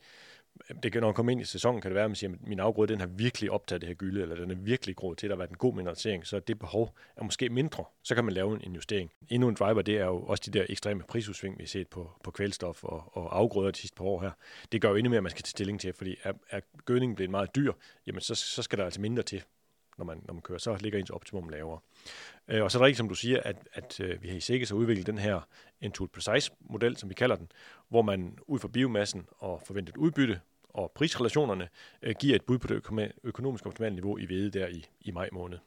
det 0.82 0.92
kan, 0.92 1.00
når 1.00 1.08
man 1.08 1.14
kommer 1.14 1.32
ind 1.32 1.40
i 1.40 1.44
sæsonen, 1.44 1.80
kan 1.80 1.90
det 1.90 1.94
være, 1.94 2.04
at 2.04 2.10
man 2.10 2.16
siger, 2.16 2.32
at 2.32 2.46
min 2.46 2.60
afgrøde 2.60 2.92
den 2.92 3.00
har 3.00 3.06
virkelig 3.06 3.50
optaget 3.50 3.82
det 3.82 3.88
her 3.88 3.94
gylde, 3.94 4.22
eller 4.22 4.34
den 4.36 4.50
er 4.50 4.54
virkelig 4.54 4.96
grået 4.96 5.18
til, 5.18 5.26
at 5.26 5.28
der 5.28 5.36
har 5.36 5.38
været 5.38 5.50
en 5.50 5.56
god 5.56 5.74
mineralisering, 5.74 6.26
så 6.26 6.40
det 6.40 6.58
behov 6.58 6.94
er 7.16 7.24
måske 7.24 7.48
mindre. 7.48 7.84
Så 8.02 8.14
kan 8.14 8.24
man 8.24 8.34
lave 8.34 8.66
en 8.66 8.74
justering. 8.74 9.10
Endnu 9.28 9.48
en 9.48 9.54
driver, 9.54 9.82
det 9.82 9.98
er 9.98 10.04
jo 10.04 10.22
også 10.22 10.42
de 10.46 10.58
der 10.58 10.66
ekstreme 10.68 11.02
prisudsving, 11.08 11.58
vi 11.58 11.62
har 11.62 11.68
set 11.68 11.88
på, 11.88 12.10
på 12.24 12.30
kvælstof 12.30 12.84
og, 12.84 13.16
og 13.16 13.38
afgrøder 13.38 13.70
de 13.70 13.78
sidste 13.78 13.96
par 13.96 14.04
år 14.04 14.20
her. 14.20 14.30
Det 14.72 14.80
gør 14.80 14.88
jo 14.88 14.96
endnu 14.96 15.10
mere, 15.10 15.16
at 15.16 15.22
man 15.22 15.30
skal 15.30 15.42
tage 15.42 15.50
stilling 15.50 15.80
til, 15.80 15.92
fordi 15.92 16.16
er, 16.22 16.32
er 16.50 16.60
gødningen 16.84 17.16
blevet 17.16 17.30
meget 17.30 17.56
dyr, 17.56 17.72
jamen 18.06 18.20
så, 18.20 18.34
så 18.34 18.62
skal 18.62 18.78
der 18.78 18.84
altså 18.84 19.00
mindre 19.00 19.22
til, 19.22 19.42
når 19.98 20.04
man, 20.04 20.22
når 20.26 20.34
man 20.34 20.42
kører. 20.42 20.58
Så 20.58 20.76
ligger 20.80 20.98
ens 20.98 21.10
optimum 21.10 21.48
lavere. 21.48 21.78
Øh, 22.48 22.62
og 22.62 22.70
så 22.70 22.78
er 22.78 22.80
det 22.80 22.86
rigtigt, 22.86 22.98
som 22.98 23.08
du 23.08 23.14
siger, 23.14 23.40
at, 23.44 23.56
at 23.72 24.00
øh, 24.00 24.22
vi 24.22 24.28
har 24.28 24.36
i 24.36 24.40
Sikkes 24.40 24.72
udviklet 24.72 25.06
den 25.06 25.18
her 25.18 25.40
Intuit 25.80 26.10
Precise-model, 26.10 26.96
som 26.96 27.08
vi 27.08 27.14
kalder 27.14 27.36
den, 27.36 27.48
hvor 27.88 28.02
man 28.02 28.38
ud 28.46 28.58
fra 28.58 28.68
biomassen 28.68 29.26
og 29.38 29.62
forventet 29.66 29.96
udbytte 29.96 30.40
og 30.68 30.92
prisrelationerne 30.94 31.68
øh, 32.02 32.14
giver 32.20 32.36
et 32.36 32.42
bud 32.42 32.58
på 32.58 32.66
det 32.66 33.12
økonomisk 33.24 33.66
optimale 33.66 33.94
niveau 33.94 34.18
i 34.18 34.24
hvede 34.26 34.50
der 34.50 34.66
i, 34.66 34.86
i 35.00 35.10
maj 35.10 35.28
måned. 35.32 35.58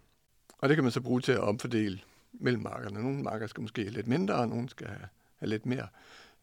Og 0.58 0.70
det 0.70 0.78
kan 0.78 0.84
man 0.84 0.92
så 0.92 1.02
bruge 1.02 1.22
til 1.22 1.32
at 1.32 1.40
omfordele 1.40 2.00
mellem 2.34 2.62
markerne. 2.62 3.02
Nogle 3.02 3.24
marker 3.24 3.48
skal 3.48 3.62
måske 3.62 3.82
have 3.82 3.94
lidt 3.94 4.08
mindre, 4.08 4.36
og 4.36 4.48
nogle 4.48 4.70
skal 4.70 4.88
have, 4.88 5.08
have 5.36 5.50
lidt 5.50 5.66
mere. 5.66 5.88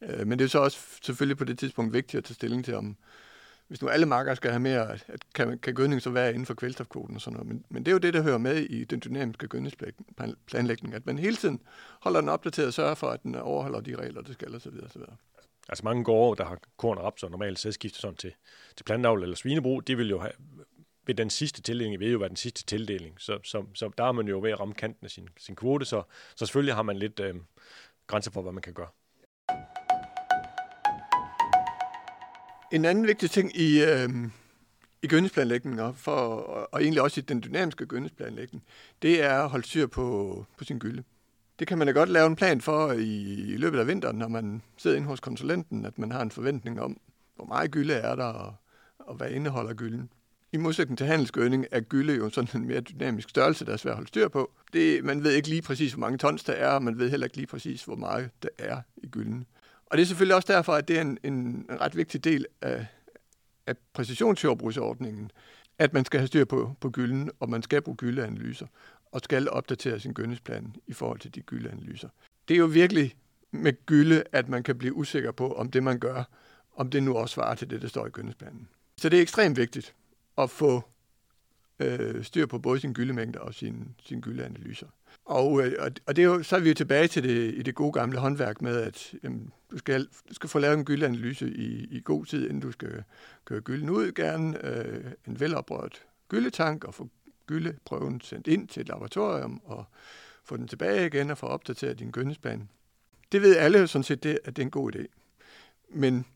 Øh, 0.02 0.26
men 0.26 0.38
det 0.38 0.44
er 0.44 0.48
så 0.48 0.58
også 0.58 0.78
selvfølgelig 1.02 1.36
på 1.36 1.44
det 1.44 1.58
tidspunkt 1.58 1.92
vigtigt 1.92 2.18
at 2.18 2.24
tage 2.24 2.34
stilling 2.34 2.64
til, 2.64 2.74
om 2.74 2.96
hvis 3.68 3.83
nu 3.83 3.88
alle 3.88 4.06
marker 4.06 4.35
skal 4.35 4.50
have 4.50 4.61
mere, 4.61 4.92
at 4.92 5.21
kan, 5.35 5.59
kan 5.59 5.75
gødning 5.75 6.02
så 6.02 6.11
være 6.11 6.30
inden 6.30 6.47
for 6.47 6.54
kvælstofkvoten 6.54 7.14
og 7.14 7.21
sådan 7.21 7.33
noget. 7.33 7.49
Men, 7.49 7.64
men 7.68 7.85
det 7.85 7.90
er 7.90 7.92
jo 7.92 7.99
det, 7.99 8.14
der 8.14 8.23
hører 8.23 8.38
med 8.38 8.56
i 8.56 8.85
den 8.85 9.02
dynamiske 9.04 9.49
gødningsplanlægning, 9.49 10.94
at 10.94 11.06
man 11.06 11.18
hele 11.18 11.37
tiden 11.37 11.61
holder 12.00 12.21
den 12.21 12.28
opdateret 12.28 12.66
og 12.66 12.75
sørger 12.75 12.94
for, 12.94 13.11
at 13.11 13.23
den 13.23 13.35
overholder 13.35 13.80
de 13.80 13.97
regler, 13.97 14.23
der 14.23 14.33
skal 14.33 14.54
osv. 14.54 14.73
osv. 14.85 15.02
Altså 15.68 15.85
mange 15.85 16.04
gårde, 16.04 16.38
der 16.38 16.49
har 16.49 16.59
korn 16.76 16.99
og 16.99 17.04
raps 17.04 17.23
og 17.23 17.30
normalt 17.30 17.59
sædskifte 17.59 17.99
sådan 17.99 18.16
til, 18.16 18.33
til 18.76 18.85
plantavl 18.85 19.23
eller 19.23 19.37
svinebrug, 19.37 19.87
de 19.87 19.97
vil 19.97 20.09
jo 20.09 20.21
have, 20.21 20.33
ved 21.06 21.14
den 21.14 21.30
sidste 21.30 21.62
tildeling 21.62 22.00
vil 22.00 22.12
jo 22.12 22.18
være 22.18 22.28
den 22.28 22.37
sidste 22.37 22.64
tildeling. 22.64 23.21
Så, 23.21 23.38
så, 23.44 23.64
så 23.75 23.90
der 23.99 24.04
er 24.04 24.12
man 24.12 24.28
jo 24.28 24.40
ved 24.40 24.50
at 24.50 24.61
ramme 24.61 24.75
kanten 24.75 25.04
af 25.04 25.11
sin, 25.11 25.28
sin 25.38 25.56
kvote, 25.56 25.85
så, 25.85 26.02
så 26.37 26.47
selvfølgelig 26.47 26.75
har 26.75 26.83
man 26.83 26.97
lidt 26.97 27.21
øh, 27.21 27.35
grænser 28.06 28.30
for, 28.30 28.42
hvad 28.42 28.52
man 28.52 28.62
kan 28.62 28.73
gøre. 28.73 28.88
En 32.73 32.85
anden 32.85 33.06
vigtig 33.06 33.30
ting 33.30 33.56
i, 33.56 33.83
øh, 33.83 34.09
i 35.02 35.06
gødningsplanlægningen, 35.06 35.80
og, 35.80 35.97
for, 35.97 36.14
og 36.73 36.83
egentlig 36.83 37.02
også 37.02 37.21
i 37.21 37.25
den 37.25 37.42
dynamiske 37.42 37.87
gødningsplanlægning, 37.87 38.64
det 39.02 39.23
er 39.23 39.42
at 39.42 39.50
holde 39.50 39.66
styr 39.66 39.87
på, 39.87 40.47
på 40.59 40.64
sin 40.64 40.78
gylde. 40.78 41.02
Det 41.59 41.66
kan 41.66 41.78
man 41.78 41.87
da 41.87 41.92
godt 41.92 42.09
lave 42.09 42.26
en 42.26 42.37
plan 42.37 42.61
for 42.61 42.92
i, 42.92 43.23
i 43.52 43.56
løbet 43.56 43.78
af 43.78 43.87
vinteren, 43.87 44.16
når 44.16 44.28
man 44.28 44.62
sidder 44.76 44.97
inde 44.97 45.09
hos 45.09 45.21
konsulenten, 45.21 45.85
at 45.85 45.99
man 45.99 46.12
har 46.12 46.23
en 46.23 46.30
forventning 46.30 46.80
om, 46.80 47.00
hvor 47.37 47.44
meget 47.44 47.71
gylde 47.71 47.94
er 47.94 48.14
der, 48.14 48.25
og, 48.25 48.54
og 48.99 49.14
hvad 49.14 49.30
indeholder 49.30 49.75
gylden. 49.75 50.11
I 50.52 50.56
modsætning 50.56 50.99
til 50.99 51.06
handelsgødning 51.06 51.66
er 51.71 51.80
gylde 51.80 52.14
jo 52.14 52.30
sådan 52.30 52.62
en 52.62 52.68
mere 52.68 52.80
dynamisk 52.80 53.28
størrelse, 53.28 53.64
der 53.64 53.73
er 53.73 53.76
svært 53.76 53.92
at 53.92 53.97
holde 53.97 54.09
styr 54.09 54.28
på. 54.28 54.50
Det, 54.73 55.04
man 55.04 55.23
ved 55.23 55.33
ikke 55.33 55.49
lige 55.49 55.62
præcis, 55.62 55.92
hvor 55.92 56.00
mange 56.00 56.18
tons 56.18 56.44
der 56.44 56.52
er, 56.52 56.68
og 56.68 56.83
man 56.83 56.99
ved 56.99 57.11
heller 57.11 57.26
ikke 57.26 57.37
lige 57.37 57.47
præcis, 57.47 57.85
hvor 57.85 57.97
meget 57.97 58.30
der 58.42 58.49
er 58.59 58.80
i 58.97 59.06
gylden. 59.06 59.47
Og 59.94 59.98
det 59.98 60.02
er 60.02 60.06
selvfølgelig 60.06 60.36
også 60.36 60.52
derfor, 60.52 60.72
at 60.72 60.88
det 60.88 60.98
er 60.98 61.00
en, 61.00 61.18
en 61.24 61.66
ret 61.80 61.96
vigtig 61.96 62.24
del 62.24 62.46
af, 62.62 62.86
af 63.66 63.74
præcisionsjordbrugsordningen, 63.92 65.30
at 65.78 65.92
man 65.92 66.04
skal 66.04 66.20
have 66.20 66.26
styr 66.26 66.44
på, 66.44 66.76
på 66.80 66.90
gylden, 66.90 67.30
og 67.40 67.50
man 67.50 67.62
skal 67.62 67.82
bruge 67.82 67.96
gyldeanalyser 67.96 68.66
og 69.12 69.20
skal 69.20 69.50
opdatere 69.50 70.00
sin 70.00 70.12
gødningsplan 70.12 70.76
i 70.86 70.92
forhold 70.92 71.18
til 71.18 71.34
de 71.34 71.40
gyldeanalyser. 71.40 72.08
Det 72.48 72.54
er 72.54 72.58
jo 72.58 72.66
virkelig 72.66 73.16
med 73.50 73.86
gylde, 73.86 74.24
at 74.32 74.48
man 74.48 74.62
kan 74.62 74.78
blive 74.78 74.94
usikker 74.94 75.32
på, 75.32 75.52
om 75.52 75.70
det 75.70 75.82
man 75.82 75.98
gør, 75.98 76.24
om 76.76 76.90
det 76.90 77.02
nu 77.02 77.16
også 77.16 77.34
svarer 77.34 77.54
til 77.54 77.70
det, 77.70 77.82
der 77.82 77.88
står 77.88 78.06
i 78.06 78.10
gødningsplanen. 78.10 78.68
Så 78.96 79.08
det 79.08 79.16
er 79.16 79.22
ekstremt 79.22 79.56
vigtigt 79.56 79.94
at 80.38 80.50
få 80.50 80.82
øh, 81.78 82.24
styr 82.24 82.46
på 82.46 82.58
både 82.58 82.80
sin 82.80 82.92
gyldemængde 82.92 83.40
og 83.40 83.54
sin, 83.54 83.94
sin 84.04 84.20
gyldeanalyser. 84.20 84.86
Øh, 85.30 85.72
og, 85.78 85.90
og 86.06 86.16
det 86.16 86.18
er 86.18 86.26
jo, 86.26 86.42
så 86.42 86.56
er 86.56 86.60
vi 86.60 86.68
jo 86.68 86.74
tilbage 86.74 87.08
til 87.08 87.22
det, 87.22 87.54
i 87.54 87.62
det 87.62 87.74
gode 87.74 87.92
gamle 87.92 88.18
håndværk 88.18 88.62
med, 88.62 88.76
at 88.76 89.14
jamen, 89.22 89.52
du, 89.70 89.78
skal, 89.78 90.08
du 90.28 90.34
skal 90.34 90.50
få 90.50 90.58
lavet 90.58 90.78
en 90.78 90.84
gyldeanalyse 90.84 91.50
i, 91.50 91.86
i 91.90 92.00
god 92.04 92.26
tid, 92.26 92.44
inden 92.44 92.60
du 92.60 92.72
skal 92.72 93.04
køre 93.44 93.60
gylden 93.60 93.90
ud. 93.90 94.12
Gerne 94.12 94.66
øh, 94.66 95.04
en 95.26 95.40
veloprørt 95.40 96.02
gyldetank 96.28 96.84
og 96.84 96.94
få 96.94 97.08
gyldeprøven 97.46 98.20
sendt 98.20 98.46
ind 98.46 98.68
til 98.68 98.80
et 98.80 98.88
laboratorium 98.88 99.60
og 99.64 99.84
få 100.44 100.56
den 100.56 100.68
tilbage 100.68 101.06
igen 101.06 101.30
og 101.30 101.38
få 101.38 101.46
opdateret 101.46 101.98
din 101.98 102.10
gødningsplan. 102.10 102.68
Det 103.32 103.42
ved 103.42 103.56
alle 103.56 103.78
jo 103.78 103.86
sådan 103.86 104.04
set, 104.04 104.22
det, 104.22 104.38
at 104.44 104.56
det 104.56 104.62
er 104.62 104.66
en 104.66 104.70
god 104.70 104.96
idé. 104.96 105.06
Men 105.88 106.26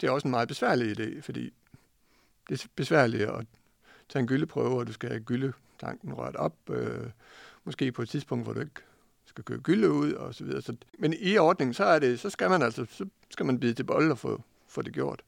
det 0.00 0.06
er 0.06 0.10
også 0.10 0.28
en 0.28 0.30
meget 0.30 0.48
besværlig 0.48 1.00
idé, 1.00 1.20
fordi 1.20 1.52
det 2.48 2.64
er 2.64 2.68
besværligt 2.76 3.22
at 3.22 3.46
tage 4.08 4.20
en 4.20 4.26
gyldeprøve, 4.26 4.78
og 4.78 4.86
du 4.86 4.92
skal 4.92 5.08
have 5.08 5.20
gyldetanken 5.20 6.14
rørt 6.14 6.36
op, 6.36 6.70
øh, 6.70 7.10
måske 7.66 7.92
på 7.92 8.02
et 8.02 8.08
tidspunkt, 8.08 8.44
hvor 8.44 8.52
du 8.52 8.60
ikke 8.60 8.72
skal 9.24 9.44
køre 9.44 9.58
gylde 9.58 9.90
ud 9.90 10.12
og 10.12 10.34
så 10.34 10.44
videre. 10.44 10.62
Så, 10.62 10.76
men 10.98 11.14
i 11.18 11.38
ordningen, 11.38 11.74
så, 11.74 11.84
er 11.84 11.98
det, 11.98 12.20
så 12.20 12.30
skal 12.30 12.50
man 12.50 12.62
altså 12.62 12.86
så 12.90 13.06
skal 13.30 13.46
man 13.46 13.60
bide 13.60 13.74
til 13.74 13.84
bold 13.84 14.10
og 14.10 14.18
få, 14.18 14.42
få 14.68 14.82
det 14.82 14.92
gjort. 14.92 15.22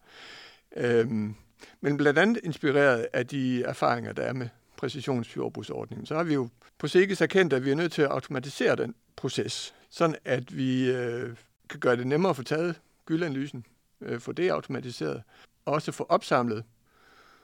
Øhm, 0.76 1.34
men 1.80 1.96
blandt 1.96 2.18
andet 2.18 2.40
inspireret 2.44 3.06
af 3.12 3.26
de 3.26 3.62
erfaringer, 3.62 4.12
der 4.12 4.22
er 4.22 4.32
med 4.32 4.48
præcisionsjordbrugsordningen, 4.76 6.06
så 6.06 6.14
har 6.14 6.24
vi 6.24 6.34
jo 6.34 6.48
på 6.78 6.88
Sikkes 6.88 7.20
erkendt, 7.20 7.52
at 7.52 7.64
vi 7.64 7.70
er 7.70 7.74
nødt 7.74 7.92
til 7.92 8.02
at 8.02 8.10
automatisere 8.10 8.76
den 8.76 8.94
proces, 9.16 9.74
sådan 9.90 10.16
at 10.24 10.56
vi 10.56 10.90
øh, 10.90 11.36
kan 11.68 11.80
gøre 11.80 11.96
det 11.96 12.06
nemmere 12.06 12.30
at 12.30 12.36
få 12.36 12.42
taget 12.42 12.80
gyldeanalysen, 13.06 13.64
øh, 14.00 14.20
få 14.20 14.32
det 14.32 14.50
automatiseret, 14.50 15.22
og 15.64 15.72
også 15.74 15.92
få 15.92 16.06
opsamlet 16.08 16.64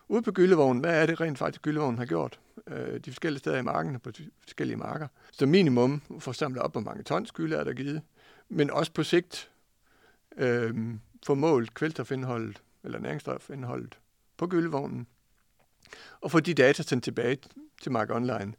ud 0.08 0.22
på 0.22 0.32
gyldevognen, 0.32 0.80
hvad 0.80 1.02
er 1.02 1.06
det 1.06 1.20
rent 1.20 1.38
faktisk, 1.38 1.62
gyldevognen 1.62 1.98
har 1.98 2.06
gjort 2.06 2.38
øh, 2.66 3.00
de 3.00 3.10
forskellige 3.10 3.38
steder 3.38 3.58
i 3.58 3.62
marken, 3.62 4.00
på 4.00 4.10
de 4.10 4.30
forskellige 4.42 4.76
marker. 4.76 5.08
Så 5.32 5.46
minimum 5.46 6.02
få 6.18 6.32
samlet 6.32 6.62
op, 6.62 6.72
hvor 6.72 6.80
mange 6.80 7.02
tons 7.02 7.32
gylde 7.32 7.56
er 7.56 7.64
der 7.64 7.72
givet, 7.72 8.02
men 8.48 8.70
også 8.70 8.92
på 8.92 9.02
sigt 9.02 9.50
øh, 10.36 10.94
få 11.26 11.34
målt 11.34 11.74
kvælstofindholdet 11.74 12.62
eller 12.84 12.98
næringsstofindholdet 12.98 13.98
på 14.36 14.46
gyldevognen, 14.46 15.06
og 16.20 16.30
få 16.30 16.40
de 16.40 16.54
data 16.54 16.82
sendt 16.82 17.04
tilbage 17.04 17.38
til 17.82 17.92
Mark 17.92 18.10
Online 18.10 18.54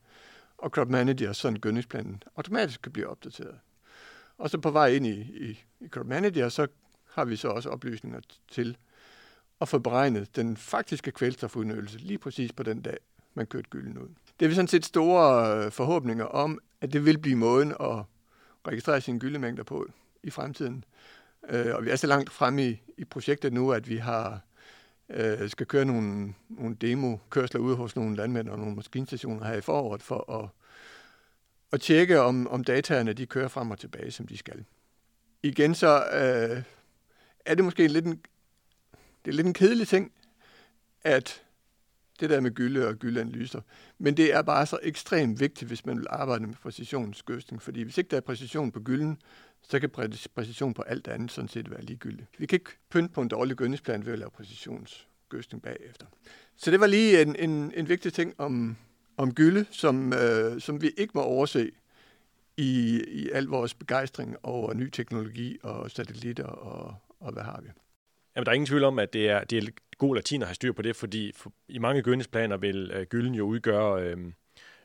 og 0.58 0.70
Crop 0.70 0.90
Manager, 0.90 1.34
så 1.34 1.48
en 1.48 1.60
gødningsplanen 1.60 2.24
automatisk 2.36 2.82
kan 2.82 2.92
blive 2.92 3.08
opdateret. 3.08 3.60
Og 4.38 4.50
så 4.50 4.58
på 4.58 4.72
vej 4.72 4.88
ind 4.88 5.08
i, 5.08 5.20
i, 5.22 5.64
i 5.80 5.88
Crop 5.88 6.06
Manager, 6.06 6.50
så 6.50 6.68
har 7.12 7.26
vi 7.26 7.36
så 7.36 7.48
også 7.48 7.70
oplysninger 7.70 8.20
til 8.52 8.78
at 9.62 9.70
få 9.70 9.80
beregnet 9.80 10.36
den 10.36 10.58
faktiske 10.58 11.12
kvælstofudnyttelse 11.12 11.98
lige 11.98 12.18
præcis 12.18 12.52
på 12.52 12.64
den 12.64 12.82
dag, 12.82 12.98
man 13.36 13.46
kørte 13.46 13.70
gylden 13.70 13.98
ud. 13.98 14.08
Det 14.39 14.46
er 14.46 14.50
vi 14.50 14.56
sådan 14.56 14.68
set 14.68 14.86
store 14.86 15.58
øh, 15.65 15.72
forhåbninger 15.72 16.25
om, 16.25 16.60
at 16.82 16.94
det 16.94 17.06
vil 17.06 17.18
blive 17.18 17.36
måden 17.36 17.72
at 17.72 18.04
registrere 18.68 19.01
sine 19.01 19.20
gyldemængder 19.20 19.63
på 19.63 19.86
i 20.24 20.30
fremtiden. 20.30 20.84
Øh, 21.50 21.75
og 21.75 21.86
vi 21.86 21.89
er 21.89 21.96
så 21.96 22.08
langt 22.08 22.32
fremme 22.32 22.68
i, 22.68 22.82
i 22.98 23.06
projektet 23.06 23.54
nu, 23.54 23.72
at 23.72 23.89
vi 23.89 23.98
har 23.98 24.39
øh, 25.10 25.50
skal 25.50 25.65
køre 25.65 25.86
nogle, 25.86 26.34
nogle 26.50 26.75
demo-kørsler 26.75 27.62
ude 27.62 27.75
hos 27.75 27.96
nogle 27.96 28.15
landmænd 28.15 28.50
og 28.50 28.60
nogle 28.60 28.75
maskinstationer 28.75 29.46
her 29.46 29.54
i 29.54 29.62
foråret 29.62 30.04
for 30.04 30.34
at, 30.44 30.50
at 31.72 31.82
tjekke, 31.82 32.22
om, 32.22 32.48
om 32.48 32.63
dataerne 32.63 33.13
de 33.13 33.25
kører 33.25 33.48
frem 33.48 33.72
og 33.72 33.80
tilbage, 33.80 34.12
som 34.12 34.27
de 34.27 34.38
skal. 34.38 34.65
Igen 35.44 35.75
så 35.75 36.06
øh, 36.06 36.63
er 37.46 37.56
det 37.56 37.65
måske 37.65 37.88
lidt 37.88 38.06
en, 38.06 38.22
det 39.25 39.32
er 39.32 39.36
lidt 39.36 39.48
en 39.48 39.54
kedelig 39.54 39.88
ting, 39.88 40.12
at 41.04 41.45
det 42.19 42.29
der 42.29 42.39
med 42.39 42.51
gylde 42.51 42.88
og 42.88 42.95
gyldeanalyser. 42.95 43.62
Men 43.98 44.17
det 44.17 44.34
er 44.34 44.41
bare 44.41 44.65
så 44.65 44.79
ekstremt 44.84 45.39
vigtigt, 45.39 45.69
hvis 45.69 45.86
man 45.86 45.98
vil 45.98 46.07
arbejde 46.10 46.48
med 46.48 46.55
præcisionsgødsning, 46.62 47.62
fordi 47.62 47.81
hvis 47.81 47.98
ikke 47.98 48.07
der 48.07 48.17
er 48.17 48.22
præcision 48.22 48.72
på 48.72 48.79
gylden, 48.79 49.17
så 49.62 49.79
kan 49.79 49.89
præcision 50.36 50.74
på 50.74 50.81
alt 50.81 51.07
andet 51.07 51.31
sådan 51.31 51.48
set 51.48 51.72
være 51.72 51.81
ligegyldigt. 51.81 52.29
Vi 52.38 52.45
kan 52.45 52.55
ikke 52.55 52.72
pynte 52.89 53.13
på 53.13 53.22
en 53.22 53.27
dårlig 53.27 53.57
gødningsplan 53.57 54.05
ved 54.05 54.13
at 54.13 54.19
lave 54.19 54.31
præcisionsgødsning 54.31 55.63
bagefter. 55.63 56.05
Så 56.55 56.72
det 56.72 56.79
var 56.79 56.88
lige 56.88 57.22
en, 57.22 57.36
en, 57.36 57.72
en 57.75 57.89
vigtig 57.89 58.13
ting 58.13 58.34
om, 58.38 58.77
om 59.17 59.34
gylde, 59.34 59.65
som, 59.72 60.13
øh, 60.13 60.62
som 60.62 60.81
vi 60.81 60.91
ikke 60.98 61.12
må 61.15 61.22
overse 61.22 61.72
i, 62.57 63.01
i 63.07 63.29
al 63.29 63.43
vores 63.43 63.74
begejstring 63.74 64.36
over 64.43 64.74
ny 64.74 64.89
teknologi 64.89 65.57
og 65.63 65.91
satellitter 65.91 66.45
og, 66.45 66.95
og 67.19 67.34
hvad 67.34 67.43
har 67.43 67.62
vi. 67.62 67.69
Jamen, 68.36 68.46
der 68.46 68.51
er 68.51 68.54
ingen 68.54 68.68
tvivl 68.68 68.84
om, 68.84 69.00
at 69.00 69.13
det 69.13 69.30
er, 69.30 69.44
det 69.44 69.63
er 69.63 69.72
god 69.98 70.15
latin 70.15 70.42
at 70.42 70.48
have 70.48 70.56
styr 70.56 70.72
på 70.72 70.82
det, 70.82 70.96
fordi 70.96 71.32
for, 71.36 71.54
i 71.68 71.77
mange 71.77 72.01
gødningsplaner 72.01 72.58
vil 72.58 72.92
øh, 72.94 73.06
gylden 73.06 73.36
jo 73.36 73.46
udgøre 73.46 74.04
øh, 74.04 74.18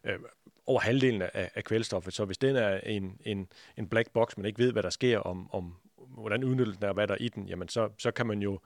øh, 0.04 0.18
over 0.66 0.80
halvdelen 0.80 1.22
af, 1.22 1.50
af 1.54 1.64
kvælstoffet. 1.64 2.14
Så 2.14 2.24
hvis 2.24 2.38
den 2.38 2.56
er 2.56 2.80
en, 2.80 3.20
en, 3.24 3.48
en 3.76 3.88
black 3.88 4.10
box, 4.12 4.36
man 4.36 4.46
ikke 4.46 4.58
ved, 4.58 4.72
hvad 4.72 4.82
der 4.82 4.90
sker 4.90 5.18
om, 5.18 5.50
om 5.54 5.74
hvordan 6.08 6.44
udnyttelsen 6.44 6.84
er, 6.84 6.92
hvad 6.92 7.08
der 7.08 7.14
er 7.14 7.18
i 7.20 7.28
den, 7.28 7.48
jamen 7.48 7.68
så, 7.68 7.88
så 7.98 8.10
kan 8.10 8.26
man 8.26 8.42
jo 8.42 8.60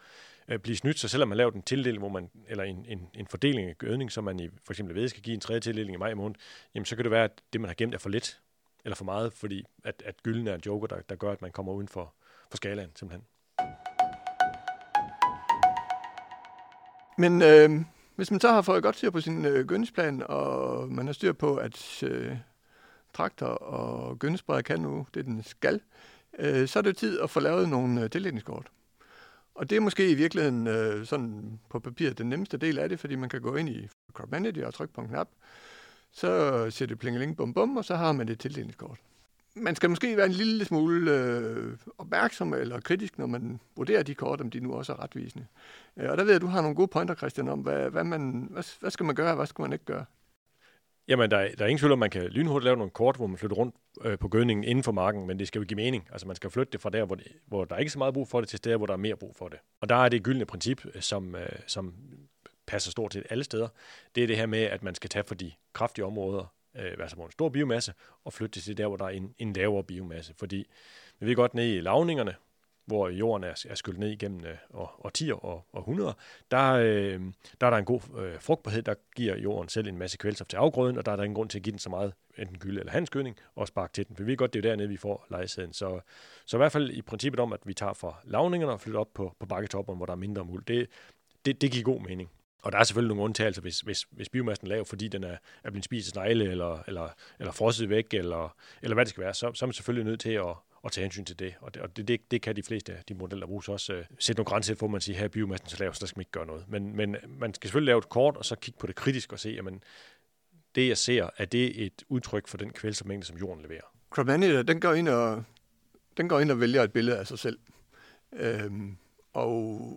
øh, 0.48 0.58
blive 0.58 0.76
snydt. 0.76 0.98
Så 0.98 1.08
selvom 1.08 1.28
man 1.28 1.38
laver 1.38 1.52
en 1.52 1.62
tildeling, 1.62 1.98
hvor 1.98 2.08
man, 2.08 2.30
eller 2.48 2.64
en, 2.64 2.84
en, 2.88 3.08
en 3.14 3.26
fordeling 3.26 3.68
af 3.68 3.78
gødning, 3.78 4.12
som 4.12 4.24
man 4.24 4.40
i 4.40 4.48
for 4.64 4.72
eksempel 4.72 4.94
ved 4.94 5.08
skal 5.08 5.22
give 5.22 5.34
en 5.34 5.40
tredje 5.40 5.60
tildeling 5.60 5.94
i 5.94 5.98
maj 5.98 6.14
måned, 6.14 6.36
jamen 6.74 6.84
så 6.84 6.96
kan 6.96 7.04
det 7.04 7.10
være, 7.10 7.24
at 7.24 7.42
det, 7.52 7.60
man 7.60 7.68
har 7.68 7.74
gemt, 7.74 7.94
er 7.94 7.98
for 7.98 8.08
lidt 8.08 8.40
eller 8.84 8.96
for 8.96 9.04
meget, 9.04 9.32
fordi 9.32 9.64
at, 9.84 10.02
at 10.06 10.22
gylden 10.22 10.46
er 10.46 10.54
en 10.54 10.62
joker, 10.66 10.86
der, 10.86 11.00
der 11.08 11.16
gør, 11.16 11.32
at 11.32 11.42
man 11.42 11.52
kommer 11.52 11.72
uden 11.72 11.88
for, 11.88 12.14
for 12.50 12.56
skalaen 12.56 12.90
simpelthen. 12.96 13.26
Men 17.18 17.42
øh, 17.42 17.70
hvis 18.16 18.30
man 18.30 18.40
så 18.40 18.52
har 18.52 18.62
fået 18.62 18.82
godt 18.82 18.96
styr 18.96 19.10
på 19.10 19.20
sin 19.20 19.44
øh, 19.44 19.66
gødningsplan, 19.66 20.22
og 20.28 20.88
man 20.88 21.06
har 21.06 21.12
styr 21.12 21.32
på, 21.32 21.56
at 21.56 22.02
øh, 22.02 22.36
traktor 23.14 23.46
og 23.46 24.18
gødningsspreder 24.18 24.62
kan 24.62 24.80
nu 24.80 25.06
det, 25.14 25.24
den 25.24 25.42
skal, 25.42 25.80
øh, 26.38 26.68
så 26.68 26.78
er 26.78 26.82
det 26.82 26.96
tid 26.96 27.20
at 27.20 27.30
få 27.30 27.40
lavet 27.40 27.68
nogle 27.68 28.02
øh, 28.02 28.10
tildelingskort. 28.10 28.70
Og 29.54 29.70
det 29.70 29.76
er 29.76 29.80
måske 29.80 30.10
i 30.10 30.14
virkeligheden 30.14 30.66
øh, 30.66 31.06
sådan 31.06 31.60
på 31.70 31.78
papiret 31.78 32.18
den 32.18 32.28
nemmeste 32.28 32.56
del 32.56 32.78
af 32.78 32.88
det, 32.88 33.00
fordi 33.00 33.14
man 33.14 33.28
kan 33.28 33.40
gå 33.40 33.56
ind 33.56 33.68
i 33.68 33.88
Crop 34.12 34.30
Manager 34.30 34.66
og 34.66 34.74
trykke 34.74 34.94
på 34.94 35.00
en 35.00 35.08
knap, 35.08 35.28
så 36.12 36.70
siger 36.70 36.86
det 36.86 36.98
plingeling 36.98 37.36
bum 37.36 37.54
bum, 37.54 37.76
og 37.76 37.84
så 37.84 37.94
har 37.94 38.12
man 38.12 38.28
det 38.28 38.40
tildelingskort 38.40 38.98
man 39.56 39.76
skal 39.76 39.90
måske 39.90 40.16
være 40.16 40.26
en 40.26 40.32
lille 40.32 40.64
smule 40.64 41.10
øh, 41.10 41.76
opmærksom 41.98 42.54
eller 42.54 42.80
kritisk, 42.80 43.18
når 43.18 43.26
man 43.26 43.60
vurderer 43.76 44.02
de 44.02 44.14
kort, 44.14 44.40
om 44.40 44.50
de 44.50 44.60
nu 44.60 44.74
også 44.74 44.92
er 44.92 45.02
retvisende. 45.02 45.46
Øh, 45.96 46.10
og 46.10 46.16
der 46.16 46.24
ved 46.24 46.30
jeg, 46.30 46.36
at 46.36 46.42
du 46.42 46.46
har 46.46 46.60
nogle 46.60 46.76
gode 46.76 46.88
pointer, 46.88 47.14
Christian, 47.14 47.48
om, 47.48 47.60
hvad, 47.60 47.90
hvad, 47.90 48.04
man, 48.04 48.48
hvad, 48.50 48.80
hvad 48.80 48.90
skal 48.90 49.06
man 49.06 49.14
gøre, 49.14 49.30
og 49.30 49.36
hvad 49.36 49.46
skal 49.46 49.62
man 49.62 49.72
ikke 49.72 49.84
gøre? 49.84 50.04
Jamen, 51.08 51.30
der 51.30 51.36
er, 51.36 51.48
der 51.58 51.64
er 51.64 51.68
ingen 51.68 51.78
tvivl 51.78 51.92
om, 51.92 51.98
man 51.98 52.10
kan 52.10 52.22
lynhurtigt 52.22 52.64
lave 52.64 52.76
nogle 52.76 52.90
kort, 52.90 53.16
hvor 53.16 53.26
man 53.26 53.38
flytter 53.38 53.56
rundt 53.56 53.74
øh, 54.04 54.18
på 54.18 54.28
gødningen 54.28 54.64
inden 54.64 54.84
for 54.84 54.92
marken, 54.92 55.26
men 55.26 55.38
det 55.38 55.48
skal 55.48 55.58
jo 55.58 55.64
give 55.64 55.76
mening. 55.76 56.08
Altså, 56.12 56.26
man 56.26 56.36
skal 56.36 56.50
flytte 56.50 56.72
det 56.72 56.80
fra 56.80 56.90
der, 56.90 57.04
hvor, 57.04 57.14
det, 57.14 57.26
hvor 57.46 57.64
der 57.64 57.74
er 57.74 57.78
ikke 57.78 57.92
så 57.92 57.98
meget 57.98 58.14
brug 58.14 58.28
for 58.28 58.40
det, 58.40 58.48
til 58.48 58.56
steder, 58.56 58.76
hvor 58.76 58.86
der 58.86 58.92
er 58.92 58.98
mere 58.98 59.16
brug 59.16 59.36
for 59.36 59.48
det. 59.48 59.58
Og 59.80 59.88
der 59.88 59.94
er 59.94 60.08
det 60.08 60.22
gyldne 60.22 60.44
princip, 60.44 60.86
øh, 60.94 61.02
som, 61.02 61.34
øh, 61.34 61.48
som 61.66 61.94
passer 62.66 62.90
stort 62.90 63.10
til 63.10 63.24
alle 63.30 63.44
steder. 63.44 63.68
Det 64.14 64.22
er 64.22 64.26
det 64.26 64.36
her 64.36 64.46
med, 64.46 64.62
at 64.62 64.82
man 64.82 64.94
skal 64.94 65.10
tage 65.10 65.24
for 65.26 65.34
de 65.34 65.52
kraftige 65.72 66.04
områder, 66.04 66.53
øh, 66.76 66.92
altså 67.00 67.16
hvor 67.16 67.26
en 67.26 67.32
stor 67.32 67.48
biomasse, 67.48 67.94
og 68.24 68.32
flytte 68.32 68.54
det 68.54 68.62
til 68.62 68.76
der, 68.76 68.86
hvor 68.86 68.96
der 68.96 69.04
er 69.04 69.08
en, 69.08 69.34
en 69.38 69.52
lavere 69.52 69.84
biomasse. 69.84 70.34
Fordi 70.38 70.66
vi 71.18 71.26
ved 71.26 71.36
godt, 71.36 71.54
ned 71.54 71.74
i 71.74 71.80
lavningerne, 71.80 72.34
hvor 72.86 73.08
jorden 73.08 73.44
er, 73.44 73.64
er 73.68 73.74
skyllet 73.74 74.00
ned 74.00 74.10
igennem 74.10 74.44
øh, 74.44 74.56
årtier 74.74 75.34
og, 75.34 75.64
og 75.72 76.14
der, 76.50 76.72
øh, 76.72 77.20
der 77.60 77.66
er 77.66 77.70
der 77.70 77.76
en 77.76 77.84
god 77.84 78.00
øh, 78.18 78.40
frugtbarhed, 78.40 78.82
der 78.82 78.94
giver 79.16 79.36
jorden 79.36 79.68
selv 79.68 79.88
en 79.88 79.98
masse 79.98 80.18
kvælstof 80.18 80.46
til 80.46 80.56
afgrøden, 80.56 80.98
og 80.98 81.06
der 81.06 81.12
er 81.12 81.16
der 81.16 81.22
ingen 81.22 81.34
grund 81.34 81.48
til 81.48 81.58
at 81.58 81.62
give 81.62 81.70
den 81.70 81.78
så 81.78 81.90
meget 81.90 82.12
enten 82.38 82.58
gylde 82.58 82.80
eller 82.80 82.92
handskydning, 82.92 83.36
og 83.54 83.68
sparke 83.68 83.92
til 83.92 84.08
den. 84.08 84.16
For 84.16 84.22
vi 84.22 84.30
ved 84.30 84.36
godt, 84.36 84.52
det 84.52 84.64
er 84.64 84.70
dernede, 84.70 84.88
vi 84.88 84.96
får 84.96 85.26
lejesæden. 85.30 85.72
Så, 85.72 86.00
så 86.46 86.56
i 86.56 86.58
hvert 86.58 86.72
fald 86.72 86.90
i 86.90 87.02
princippet 87.02 87.40
om, 87.40 87.52
at 87.52 87.60
vi 87.64 87.74
tager 87.74 87.92
fra 87.92 88.20
lavningerne 88.24 88.72
og 88.72 88.80
flytter 88.80 89.00
op 89.00 89.14
på, 89.14 89.36
på 89.40 89.46
bakketoppen, 89.46 89.96
hvor 89.96 90.06
der 90.06 90.12
er 90.12 90.16
mindre 90.16 90.44
muld, 90.44 90.64
det, 90.64 90.88
det, 91.44 91.60
det 91.60 91.72
giver 91.72 91.84
god 91.84 92.00
mening. 92.00 92.30
Og 92.64 92.72
der 92.72 92.78
er 92.78 92.84
selvfølgelig 92.84 93.08
nogle 93.08 93.22
undtagelser, 93.22 93.62
hvis, 93.62 93.80
hvis, 93.80 94.06
hvis 94.10 94.28
biomassen 94.28 94.66
er 94.66 94.68
lav, 94.68 94.84
fordi 94.84 95.08
den 95.08 95.24
er, 95.24 95.36
er 95.64 95.70
blevet 95.70 95.84
spist 95.84 96.08
af 96.08 96.10
snegle, 96.10 96.50
eller, 96.50 96.82
eller, 96.86 97.08
eller 97.38 97.52
frosset 97.52 97.88
væk, 97.88 98.14
eller, 98.14 98.56
eller 98.82 98.94
hvad 98.94 99.04
det 99.04 99.10
skal 99.10 99.24
være, 99.24 99.34
så, 99.34 99.52
så 99.54 99.64
er 99.64 99.66
man 99.66 99.72
selvfølgelig 99.72 100.04
nødt 100.04 100.20
til 100.20 100.30
at, 100.30 100.54
at 100.84 100.92
tage 100.92 101.04
hensyn 101.04 101.24
til 101.24 101.38
det. 101.38 101.54
Og 101.60 101.74
det, 101.74 101.82
og 101.82 101.96
det, 101.96 102.08
det, 102.08 102.30
det 102.30 102.42
kan 102.42 102.56
de 102.56 102.62
fleste 102.62 102.92
af 102.92 103.04
de 103.08 103.14
modeller 103.14 103.46
bruges 103.46 103.68
også. 103.68 103.92
Øh, 103.92 104.04
sætte 104.18 104.40
nogle 104.40 104.48
grænser 104.48 104.74
for, 104.74 104.86
at 104.86 104.92
man 104.92 105.00
siger, 105.00 105.18
her 105.18 105.24
er 105.24 105.28
biomassen 105.28 105.68
så 105.68 105.76
lav, 105.78 105.94
så 105.94 106.00
der 106.00 106.06
skal 106.06 106.18
man 106.18 106.20
ikke 106.20 106.30
gøre 106.30 106.46
noget. 106.46 106.64
Men, 106.68 106.96
men 106.96 107.16
man 107.28 107.54
skal 107.54 107.68
selvfølgelig 107.68 107.86
lave 107.86 107.98
et 107.98 108.08
kort, 108.08 108.36
og 108.36 108.44
så 108.44 108.56
kigge 108.56 108.78
på 108.78 108.86
det 108.86 108.94
kritisk 108.94 109.32
og 109.32 109.38
se, 109.38 109.50
jamen, 109.50 109.82
det 110.74 110.88
jeg 110.88 110.98
ser, 110.98 111.30
er 111.36 111.44
det 111.44 111.84
et 111.84 112.04
udtryk 112.08 112.48
for 112.48 112.56
den 112.56 112.70
kvælstofmængde, 112.70 113.26
som 113.26 113.36
jorden 113.36 113.62
leverer. 113.62 113.94
Cromania, 114.10 114.62
den 114.62 114.80
går 114.80 114.92
ind 114.92 115.08
og, 115.08 115.44
den 116.16 116.28
går 116.28 116.40
ind 116.40 116.50
og 116.50 116.60
vælger 116.60 116.82
et 116.82 116.92
billede 116.92 117.18
af 117.18 117.26
sig 117.26 117.38
selv. 117.38 117.58
Øhm, 118.32 118.96
og, 119.32 119.52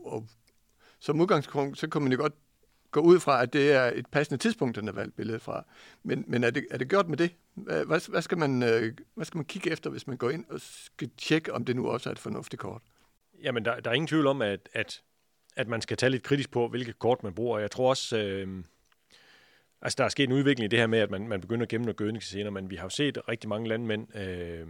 og 0.05 0.27
som 0.99 1.21
udgangspunkt, 1.21 1.77
så 1.77 1.89
kan 1.89 2.01
man 2.01 2.11
jo 2.11 2.17
godt 2.17 2.33
går 2.97 3.03
ud 3.03 3.19
fra, 3.19 3.41
at 3.43 3.53
det 3.53 3.71
er 3.71 3.91
et 3.95 4.07
passende 4.07 4.37
tidspunkt, 4.37 4.75
den 4.75 4.87
er 4.87 4.91
valgt 4.91 5.15
billedet 5.15 5.41
fra. 5.41 5.65
Men, 6.03 6.23
men 6.27 6.43
er, 6.43 6.49
det, 6.49 6.67
er 6.71 6.77
det 6.77 6.89
gjort 6.89 7.09
med 7.09 7.17
det? 7.17 7.31
Hvad, 7.55 8.09
hvad, 8.09 8.21
skal 8.21 8.37
man, 8.37 8.63
øh, 8.63 8.93
hvad 9.15 9.25
skal 9.25 9.37
man 9.37 9.45
kigge 9.45 9.71
efter, 9.71 9.89
hvis 9.89 10.07
man 10.07 10.17
går 10.17 10.29
ind 10.29 10.45
og 10.49 10.61
skal 10.61 11.09
tjekke, 11.17 11.53
om 11.53 11.65
det 11.65 11.75
nu 11.75 11.87
også 11.87 12.09
er 12.09 12.11
et 12.11 12.19
fornuftigt 12.19 12.59
kort? 12.59 12.81
Jamen, 13.43 13.65
der, 13.65 13.79
der 13.79 13.89
er 13.89 13.93
ingen 13.93 14.07
tvivl 14.07 14.27
om, 14.27 14.41
at, 14.41 14.69
at, 14.73 15.01
at 15.55 15.67
man 15.67 15.81
skal 15.81 15.97
tage 15.97 16.09
lidt 16.09 16.23
kritisk 16.23 16.51
på, 16.51 16.67
hvilket 16.67 16.99
kort 16.99 17.23
man 17.23 17.33
bruger. 17.33 17.59
Jeg 17.59 17.71
tror 17.71 17.89
også, 17.89 18.17
øh, 18.17 18.63
Altså, 19.81 19.95
der 19.97 20.03
er 20.03 20.09
sket 20.09 20.23
en 20.29 20.35
udvikling 20.35 20.65
i 20.65 20.67
det 20.67 20.79
her 20.79 20.87
med, 20.87 20.99
at 20.99 21.11
man, 21.11 21.27
man 21.27 21.41
begynder 21.41 21.63
at 21.63 21.69
gemme 21.69 21.85
noget 21.85 21.97
gødning 21.97 22.23
senere, 22.23 22.51
men 22.51 22.69
vi 22.69 22.75
har 22.75 22.85
jo 22.85 22.89
set 22.89 23.17
rigtig 23.29 23.49
mange 23.49 23.69
landmænd 23.69 24.17
øh, 24.17 24.67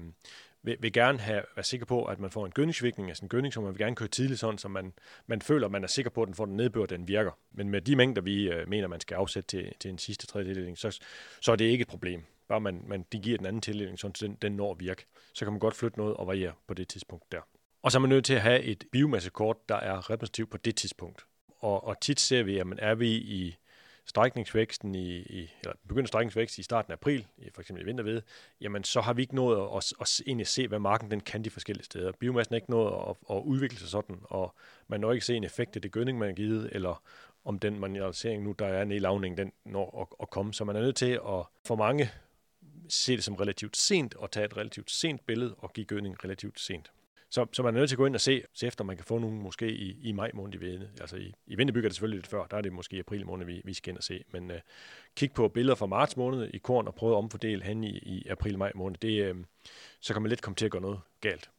vil, 0.68 0.78
vil 0.80 0.94
gerne 0.94 1.20
have, 1.20 1.42
være 1.56 1.64
sikker 1.64 1.86
på, 1.86 2.06
at 2.06 2.20
man 2.20 2.32
får 2.32 2.46
en 2.46 2.52
gødningsvirkning, 2.52 3.10
altså 3.10 3.26
en 3.26 3.30
gødning, 3.30 3.54
som 3.54 3.64
man 3.64 3.74
vil 3.74 3.80
gerne 3.80 3.96
køre 3.96 4.10
tidligt, 4.10 4.40
sådan, 4.40 4.58
så 4.58 4.68
man, 4.68 4.94
man 5.28 5.42
føler, 5.42 5.66
at 5.66 5.72
man 5.72 5.84
er 5.84 5.88
sikker 5.88 6.12
på, 6.12 6.22
at 6.22 6.28
den 6.28 6.36
får 6.36 6.46
den 6.46 6.58
nedbør, 6.58 6.86
den 6.86 7.08
virker. 7.08 7.32
Men 7.52 7.70
med 7.70 7.82
de 7.82 7.96
mængder, 7.96 8.22
vi 8.22 8.50
øh, 8.50 8.70
mener, 8.70 8.88
man 8.88 9.00
skal 9.00 9.16
afsætte 9.16 9.48
til, 9.48 9.74
til 9.80 9.92
en 9.92 9.98
sidste 9.98 10.28
tredje 10.28 10.76
så, 10.76 11.00
så 11.42 11.52
er 11.52 11.56
det 11.56 11.66
ikke 11.66 11.82
et 11.82 11.88
problem. 11.88 12.24
Bare 12.48 12.62
man, 12.62 12.84
man 12.88 13.06
de 13.12 13.20
giver 13.20 13.38
den 13.38 13.46
anden 13.46 13.62
tildeling, 13.62 14.00
så 14.00 14.08
den, 14.22 14.38
den 14.42 14.52
når 14.52 14.72
at 14.72 14.80
virke. 14.80 15.06
Så 15.34 15.46
kan 15.46 15.52
man 15.54 15.60
godt 15.60 15.76
flytte 15.76 15.98
noget 15.98 16.14
og 16.14 16.28
variere 16.28 16.54
på 16.68 16.74
det 16.74 16.88
tidspunkt 16.88 17.32
der. 17.32 17.42
Og 17.82 17.92
så 17.92 17.98
er 17.98 18.00
man 18.00 18.10
nødt 18.10 18.26
til 18.26 18.34
at 18.34 18.42
have 18.42 18.62
et 18.62 18.84
biomassekort, 18.92 19.70
der 19.70 19.76
er 19.76 20.10
repræsentativt 20.10 20.52
på 20.52 20.58
det 20.58 20.76
tidspunkt. 20.76 21.26
Og, 21.60 21.84
og 21.84 22.02
tit 22.02 22.20
ser 22.20 22.44
vi, 22.44 22.58
at 22.58 22.68
man 22.68 22.80
er 22.80 22.96
vi 22.96 23.10
i 23.16 23.56
strækningsvæksten 24.08 24.96
i, 24.96 25.18
i 25.18 25.52
eller 25.64 25.74
begynder 25.88 26.08
strækningsvækst 26.08 26.58
i 26.58 26.64
starten 26.64 26.92
af 26.92 26.96
april, 26.96 27.28
for 27.54 27.62
eksempel 27.62 27.84
i 27.84 27.86
vinterved, 27.86 28.22
jamen 28.62 28.84
så 28.84 29.02
har 29.02 29.14
vi 29.14 29.22
ikke 29.22 29.36
nået 29.36 29.78
at, 29.78 29.78
at, 29.78 29.94
at 30.02 30.22
egentlig 30.28 30.48
se, 30.48 30.68
hvad 30.68 30.80
marken 30.80 31.12
den 31.12 31.20
kan 31.20 31.44
de 31.44 31.50
forskellige 31.50 31.86
steder. 31.86 32.12
Biomassen 32.12 32.54
er 32.54 32.58
ikke 32.58 32.72
nået 32.72 33.10
at, 33.10 33.38
at 33.38 33.42
udvikle 33.44 33.80
sig 33.80 33.90
sådan, 33.90 34.20
og 34.24 34.56
man 34.88 35.00
når 35.00 35.12
ikke 35.12 35.26
se 35.26 35.36
en 35.36 35.44
effekt 35.44 35.76
af 35.76 35.82
det 35.82 35.92
gødning, 35.92 36.18
man 36.18 36.28
har 36.28 36.36
givet, 36.36 36.70
eller 36.72 37.04
om 37.46 37.60
den 37.60 37.80
mineralisering 37.80 38.44
nu, 38.44 38.52
der 38.60 38.66
er 38.68 38.82
en 38.82 38.92
i 38.92 39.00
lavning, 39.00 39.38
den 39.38 39.52
når 39.66 40.02
at, 40.02 40.08
at 40.22 40.30
komme. 40.30 40.54
Så 40.54 40.66
man 40.66 40.76
er 40.76 40.82
nødt 40.82 40.96
til 40.96 41.12
at 41.12 41.46
for 41.66 41.76
mange 41.76 42.10
se 42.90 43.16
det 43.16 43.24
som 43.24 43.36
relativt 43.36 43.78
sent, 43.78 44.16
og 44.16 44.32
tage 44.32 44.46
et 44.46 44.58
relativt 44.58 44.92
sent 44.92 45.26
billede 45.26 45.56
og 45.58 45.74
give 45.74 45.86
gødning 45.86 46.24
relativt 46.24 46.60
sent. 46.60 46.92
Så, 47.30 47.46
så 47.54 47.64
man 47.64 47.76
er 47.76 47.80
nødt 47.80 47.90
til 47.90 47.96
at 47.96 47.98
gå 47.98 48.06
ind 48.06 48.16
og 48.16 48.22
se, 48.22 48.44
se 48.54 48.68
efter, 48.68 48.84
man 48.84 48.96
kan 48.96 49.06
få 49.06 49.20
nogen 49.20 49.42
måske 49.42 49.72
i, 49.72 50.00
i 50.02 50.12
maj 50.12 50.32
måned 50.34 50.54
i 50.54 50.58
Vinde. 50.58 50.90
Altså 51.02 51.16
i, 51.16 51.34
i 51.48 51.56
vinterbyg 51.56 51.80
er 51.80 51.88
det 51.88 51.96
selvfølgelig 51.96 52.18
lidt 52.18 52.28
før, 52.28 52.46
der 52.46 52.58
er 52.58 52.62
det 52.62 52.74
måske 52.74 52.96
i 52.96 53.00
april 53.00 53.26
måned, 53.26 53.46
vi, 53.46 53.62
vi 53.66 53.74
skal 53.74 53.92
ind 53.92 53.98
og 53.98 54.04
se. 54.04 54.24
Men 54.32 54.52
øh, 54.52 54.60
kig 55.16 55.32
på 55.32 55.48
billeder 55.48 55.76
fra 55.76 55.86
marts 55.86 56.18
måned 56.18 56.50
i 56.54 56.58
korn 56.58 56.88
og 56.88 56.96
prøv 56.96 57.12
at 57.12 57.16
omfordele 57.16 57.64
hen 57.64 57.84
i, 57.84 57.90
i 57.90 58.28
april-maj 58.30 58.72
måned. 58.76 58.98
Det, 58.98 59.24
øh, 59.24 59.36
så 60.00 60.14
kan 60.14 60.22
man 60.22 60.30
lidt 60.30 60.42
komme 60.42 60.56
til 60.56 60.66
at 60.66 60.72
gøre 60.72 60.82
noget 60.82 61.00
galt 61.22 61.50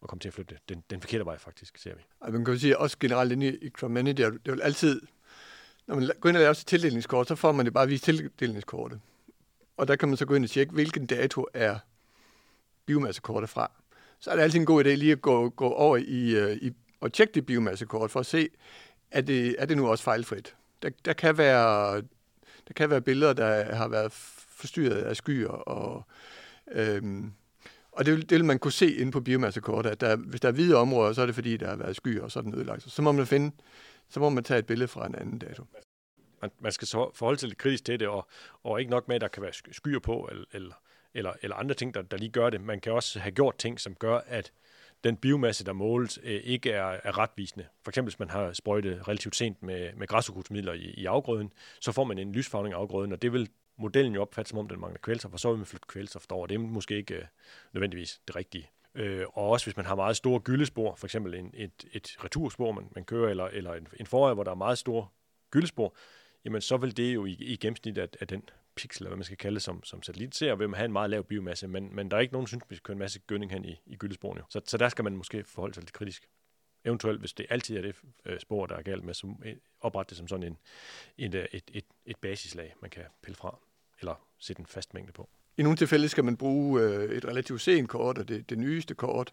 og 0.00 0.08
komme 0.08 0.20
til 0.20 0.28
at 0.28 0.34
flytte 0.34 0.58
den, 0.68 0.84
den 0.90 1.00
forkerte 1.00 1.24
vej 1.24 1.38
faktisk, 1.38 1.78
ser 1.78 1.94
vi. 1.94 2.02
Og 2.20 2.32
man 2.32 2.44
kan 2.44 2.54
jo 2.54 2.60
sige, 2.60 2.78
også 2.78 2.96
generelt 3.00 3.32
inde 3.32 3.46
i, 3.46 3.66
i 3.66 3.70
Crop 3.70 3.90
Manager, 3.90 4.30
det 4.30 4.52
vil 4.52 4.62
altid, 4.62 5.00
når 5.86 5.94
man 5.94 6.10
går 6.20 6.28
ind 6.28 6.36
og 6.36 6.40
laver 6.40 6.52
sit 6.52 6.66
tildelingskort, 6.66 7.28
så 7.28 7.34
får 7.34 7.52
man 7.52 7.66
det 7.66 7.74
bare 7.74 7.88
vist 7.88 8.04
tildelingskortet. 8.04 9.00
Og 9.76 9.88
der 9.88 9.96
kan 9.96 10.08
man 10.08 10.16
så 10.16 10.26
gå 10.26 10.34
ind 10.34 10.44
og 10.44 10.50
tjekke, 10.50 10.72
hvilken 10.72 11.06
dato 11.06 11.46
er 11.54 11.78
biomassekortet 12.86 13.50
fra 13.50 13.70
så 14.20 14.30
er 14.30 14.36
det 14.36 14.42
altid 14.42 14.60
en 14.60 14.66
god 14.66 14.84
idé 14.84 14.88
lige 14.88 15.12
at 15.12 15.22
gå, 15.22 15.48
gå 15.48 15.68
over 15.68 15.96
i, 15.96 16.34
øh, 16.34 16.56
i 16.56 16.72
og 17.00 17.12
tjekke 17.12 17.34
det 17.34 17.46
biomassekort 17.46 18.10
for 18.10 18.20
at 18.20 18.26
se, 18.26 18.48
er 19.10 19.20
det, 19.20 19.56
er 19.58 19.66
det 19.66 19.76
nu 19.76 19.88
også 19.88 20.04
fejlfrit. 20.04 20.56
Der, 20.82 20.90
der, 21.04 21.12
kan 21.12 21.38
være, 21.38 21.96
der 22.68 22.74
kan 22.76 22.90
være 22.90 23.00
billeder, 23.00 23.32
der 23.32 23.74
har 23.74 23.88
været 23.88 24.12
forstyrret 24.48 25.02
af 25.02 25.16
skyer, 25.16 25.48
og, 25.48 26.02
øhm, 26.72 27.32
og 27.92 28.06
det, 28.06 28.14
vil, 28.14 28.30
det 28.30 28.30
vil 28.30 28.44
man 28.44 28.58
kunne 28.58 28.72
se 28.72 28.94
inde 28.94 29.12
på 29.12 29.20
biomassekortet, 29.20 29.90
at 29.90 30.00
der, 30.00 30.16
hvis 30.16 30.40
der 30.40 30.48
er 30.48 30.52
hvide 30.52 30.76
områder, 30.76 31.12
så 31.12 31.22
er 31.22 31.26
det 31.26 31.34
fordi, 31.34 31.56
der 31.56 31.68
har 31.68 31.76
været 31.76 31.96
skyer, 31.96 32.22
og 32.22 32.30
så 32.32 32.38
er 32.38 32.42
den 32.42 32.54
ødelagt. 32.54 32.82
Så 32.82 33.02
må 33.02 33.12
man 33.12 33.26
finde, 33.26 33.56
så 34.08 34.20
må 34.20 34.28
man 34.28 34.44
tage 34.44 34.58
et 34.58 34.66
billede 34.66 34.88
fra 34.88 35.06
en 35.06 35.14
anden 35.14 35.38
dato. 35.38 35.64
Man, 36.42 36.50
man 36.60 36.72
skal 36.72 36.88
så 36.88 37.10
forholde 37.14 37.40
sig 37.40 37.48
lidt 37.48 37.58
kritisk 37.58 37.84
til 37.84 38.00
det, 38.00 38.08
og, 38.08 38.28
og 38.62 38.80
ikke 38.80 38.90
nok 38.90 39.08
med, 39.08 39.16
at 39.16 39.20
der 39.20 39.28
kan 39.28 39.42
være 39.42 39.52
skyer 39.72 39.98
på, 39.98 40.28
eller, 40.30 40.44
eller 40.52 40.74
eller, 41.16 41.32
eller 41.42 41.56
andre 41.56 41.74
ting, 41.74 41.94
der, 41.94 42.02
der 42.02 42.16
lige 42.16 42.30
gør 42.30 42.50
det. 42.50 42.60
Man 42.60 42.80
kan 42.80 42.92
også 42.92 43.18
have 43.18 43.32
gjort 43.32 43.58
ting, 43.58 43.80
som 43.80 43.94
gør, 43.94 44.20
at 44.26 44.52
den 45.04 45.16
biomasse, 45.16 45.64
der 45.64 45.72
måles, 45.72 46.18
øh, 46.22 46.40
ikke 46.44 46.70
er, 46.70 47.00
er 47.04 47.18
retvisende. 47.18 47.66
For 47.82 47.90
eksempel, 47.90 48.10
hvis 48.10 48.18
man 48.18 48.30
har 48.30 48.52
sprøjtet 48.52 49.08
relativt 49.08 49.36
sent 49.36 49.62
med, 49.62 49.94
med 49.96 50.06
græsudkrudtsmidler 50.06 50.72
i, 50.72 50.94
i 50.96 51.06
afgrøden, 51.06 51.52
så 51.80 51.92
får 51.92 52.04
man 52.04 52.18
en 52.18 52.32
lysfarvning 52.32 52.74
af 52.74 52.78
afgrøden, 52.78 53.12
og 53.12 53.22
det 53.22 53.32
vil 53.32 53.48
modellen 53.76 54.14
jo 54.14 54.20
opfatte, 54.20 54.48
som 54.48 54.58
om 54.58 54.68
den 54.68 54.80
mangler 54.80 54.98
kvælstof, 54.98 55.32
og 55.32 55.40
så 55.40 55.48
vil 55.48 55.56
man 55.56 55.66
flytte 55.66 55.86
kvælstof 55.88 56.26
over. 56.30 56.46
Det 56.46 56.54
er 56.54 56.58
måske 56.58 56.96
ikke 56.96 57.14
øh, 57.14 57.24
nødvendigvis 57.72 58.20
det 58.26 58.36
rigtige. 58.36 58.70
Øh, 58.94 59.26
og 59.32 59.50
også 59.50 59.66
hvis 59.66 59.76
man 59.76 59.86
har 59.86 59.94
meget 59.94 60.16
store 60.16 60.40
gyldespor, 60.40 60.94
for 60.94 61.06
eksempel 61.06 61.34
en, 61.34 61.50
et, 61.54 61.84
et 61.92 62.16
returspor, 62.24 62.72
man, 62.72 62.88
man 62.94 63.04
kører, 63.04 63.30
eller, 63.30 63.44
eller 63.44 63.74
en, 63.74 63.88
en 64.00 64.06
forår, 64.06 64.34
hvor 64.34 64.44
der 64.44 64.50
er 64.50 64.54
meget 64.54 64.78
store 64.78 65.06
gyldespor, 65.50 65.96
jamen 66.44 66.60
så 66.60 66.76
vil 66.76 66.96
det 66.96 67.14
jo 67.14 67.24
i, 67.24 67.32
i 67.32 67.56
gennemsnit 67.56 67.98
af, 67.98 68.08
af 68.20 68.28
den 68.28 68.42
pixel, 68.76 69.02
eller 69.02 69.10
hvad 69.10 69.16
man 69.16 69.24
skal 69.24 69.36
kalde 69.36 69.54
det, 69.54 69.62
som, 69.62 69.84
som 69.84 70.02
satellit 70.02 70.34
ser, 70.34 70.54
vil 70.54 70.68
man 70.68 70.76
have 70.76 70.84
en 70.84 70.92
meget 70.92 71.10
lav 71.10 71.24
biomasse, 71.24 71.68
men, 71.68 71.94
men 71.94 72.10
der 72.10 72.16
er 72.16 72.20
ikke 72.20 72.32
nogen, 72.32 72.46
synes, 72.46 72.64
vi 72.68 72.76
skal 72.76 72.84
køre 72.84 72.92
en 72.92 72.98
masse 72.98 73.18
gødning 73.18 73.52
hen 73.52 73.64
i, 73.64 73.80
i 73.86 73.96
gyldesporene. 73.96 74.42
Så, 74.48 74.60
så 74.64 74.76
der 74.76 74.88
skal 74.88 75.04
man 75.04 75.16
måske 75.16 75.44
forholde 75.44 75.74
sig 75.74 75.82
lidt 75.82 75.92
kritisk. 75.92 76.28
Eventuelt, 76.84 77.20
hvis 77.20 77.32
det 77.32 77.46
altid 77.50 77.76
er 77.76 77.82
det 77.82 77.96
øh, 78.24 78.40
spor, 78.40 78.66
der 78.66 78.76
er 78.76 78.82
galt 78.82 79.04
med, 79.04 79.14
så 79.14 79.34
oprette 79.80 80.10
det 80.10 80.16
som 80.16 80.28
sådan 80.28 80.42
en, 80.42 80.58
en, 81.18 81.36
øh, 81.36 81.46
et, 81.52 81.70
et, 81.72 81.84
et 82.06 82.16
basislag, 82.16 82.74
man 82.82 82.90
kan 82.90 83.04
pille 83.22 83.36
fra, 83.36 83.58
eller 84.00 84.26
sætte 84.38 84.60
en 84.60 84.66
fast 84.66 84.94
mængde 84.94 85.12
på. 85.12 85.28
I 85.58 85.62
nogle 85.62 85.76
tilfælde 85.76 86.08
skal 86.08 86.24
man 86.24 86.36
bruge 86.36 86.82
øh, 86.82 87.04
et 87.04 87.24
relativt 87.24 87.60
sent 87.60 87.88
kort, 87.88 88.18
og 88.18 88.28
det, 88.28 88.50
det 88.50 88.58
nyeste 88.58 88.94
kort. 88.94 89.32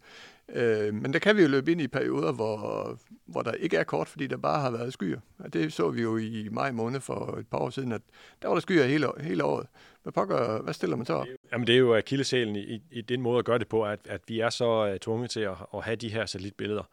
Øh, 0.49 0.93
men 0.93 1.13
der 1.13 1.19
kan 1.19 1.37
vi 1.37 1.41
jo 1.41 1.47
løbe 1.47 1.71
ind 1.71 1.81
i 1.81 1.87
perioder, 1.87 2.31
hvor, 2.31 2.97
hvor 3.25 3.41
der 3.41 3.51
ikke 3.51 3.77
er 3.77 3.83
kort, 3.83 4.07
fordi 4.07 4.27
der 4.27 4.37
bare 4.37 4.61
har 4.61 4.71
været 4.71 4.93
skyer. 4.93 5.19
Og 5.39 5.53
det 5.53 5.73
så 5.73 5.89
vi 5.89 6.01
jo 6.01 6.17
i 6.17 6.47
maj 6.51 6.71
måned 6.71 6.99
for 6.99 7.37
et 7.39 7.47
par 7.47 7.57
år 7.57 7.69
siden, 7.69 7.91
at 7.91 8.01
der 8.41 8.47
var 8.47 8.55
der 8.55 8.61
skyer 8.61 8.85
hele, 8.85 9.07
hele 9.21 9.43
året. 9.43 9.67
Hvad, 10.03 10.13
pokker, 10.13 10.61
hvad 10.61 10.73
stiller 10.73 10.95
man 10.95 11.05
så 11.05 11.13
op? 11.13 11.27
Jamen 11.51 11.67
det 11.67 11.75
er 11.75 11.79
jo 11.79 11.95
akillesælen 11.95 12.55
i, 12.55 12.81
i 12.91 13.01
den 13.01 13.21
måde 13.21 13.39
at 13.39 13.45
gøre 13.45 13.59
det 13.59 13.67
på, 13.67 13.83
at, 13.83 13.99
at 14.05 14.21
vi 14.27 14.39
er 14.39 14.49
så 14.49 14.91
uh, 14.91 14.97
tvunget 14.97 15.29
til 15.29 15.39
at, 15.39 15.55
at 15.73 15.83
have 15.83 15.95
de 15.95 16.09
her 16.09 16.25
satellitbilleder. 16.25 16.83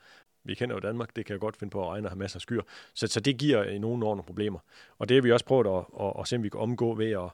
Vi 0.45 0.55
kender 0.55 0.77
jo 0.77 0.81
Danmark, 0.81 1.17
det 1.17 1.27
kan 1.27 1.33
jeg 1.33 1.41
godt 1.41 1.57
finde 1.57 1.71
på 1.71 1.83
at 1.83 1.89
regne 1.89 2.07
og 2.07 2.11
have 2.11 2.19
masser 2.19 2.37
af 2.37 2.41
skyer. 2.41 2.63
Så, 2.95 3.07
så 3.07 3.21
det 3.21 3.39
giver 3.39 3.65
i 3.65 3.79
nogle 3.79 4.07
år 4.07 4.15
nogle 4.15 4.23
problemer. 4.23 4.59
Og 4.99 5.09
det 5.09 5.15
har 5.15 5.23
vi 5.23 5.33
også 5.33 5.45
prøvet 5.45 5.67
at, 5.67 6.07
at, 6.07 6.13
at 6.21 6.29
se, 6.29 6.37
om 6.37 6.43
vi 6.43 6.49
kan 6.49 6.61
omgå 6.61 6.95
ved 6.95 7.11
at 7.11 7.31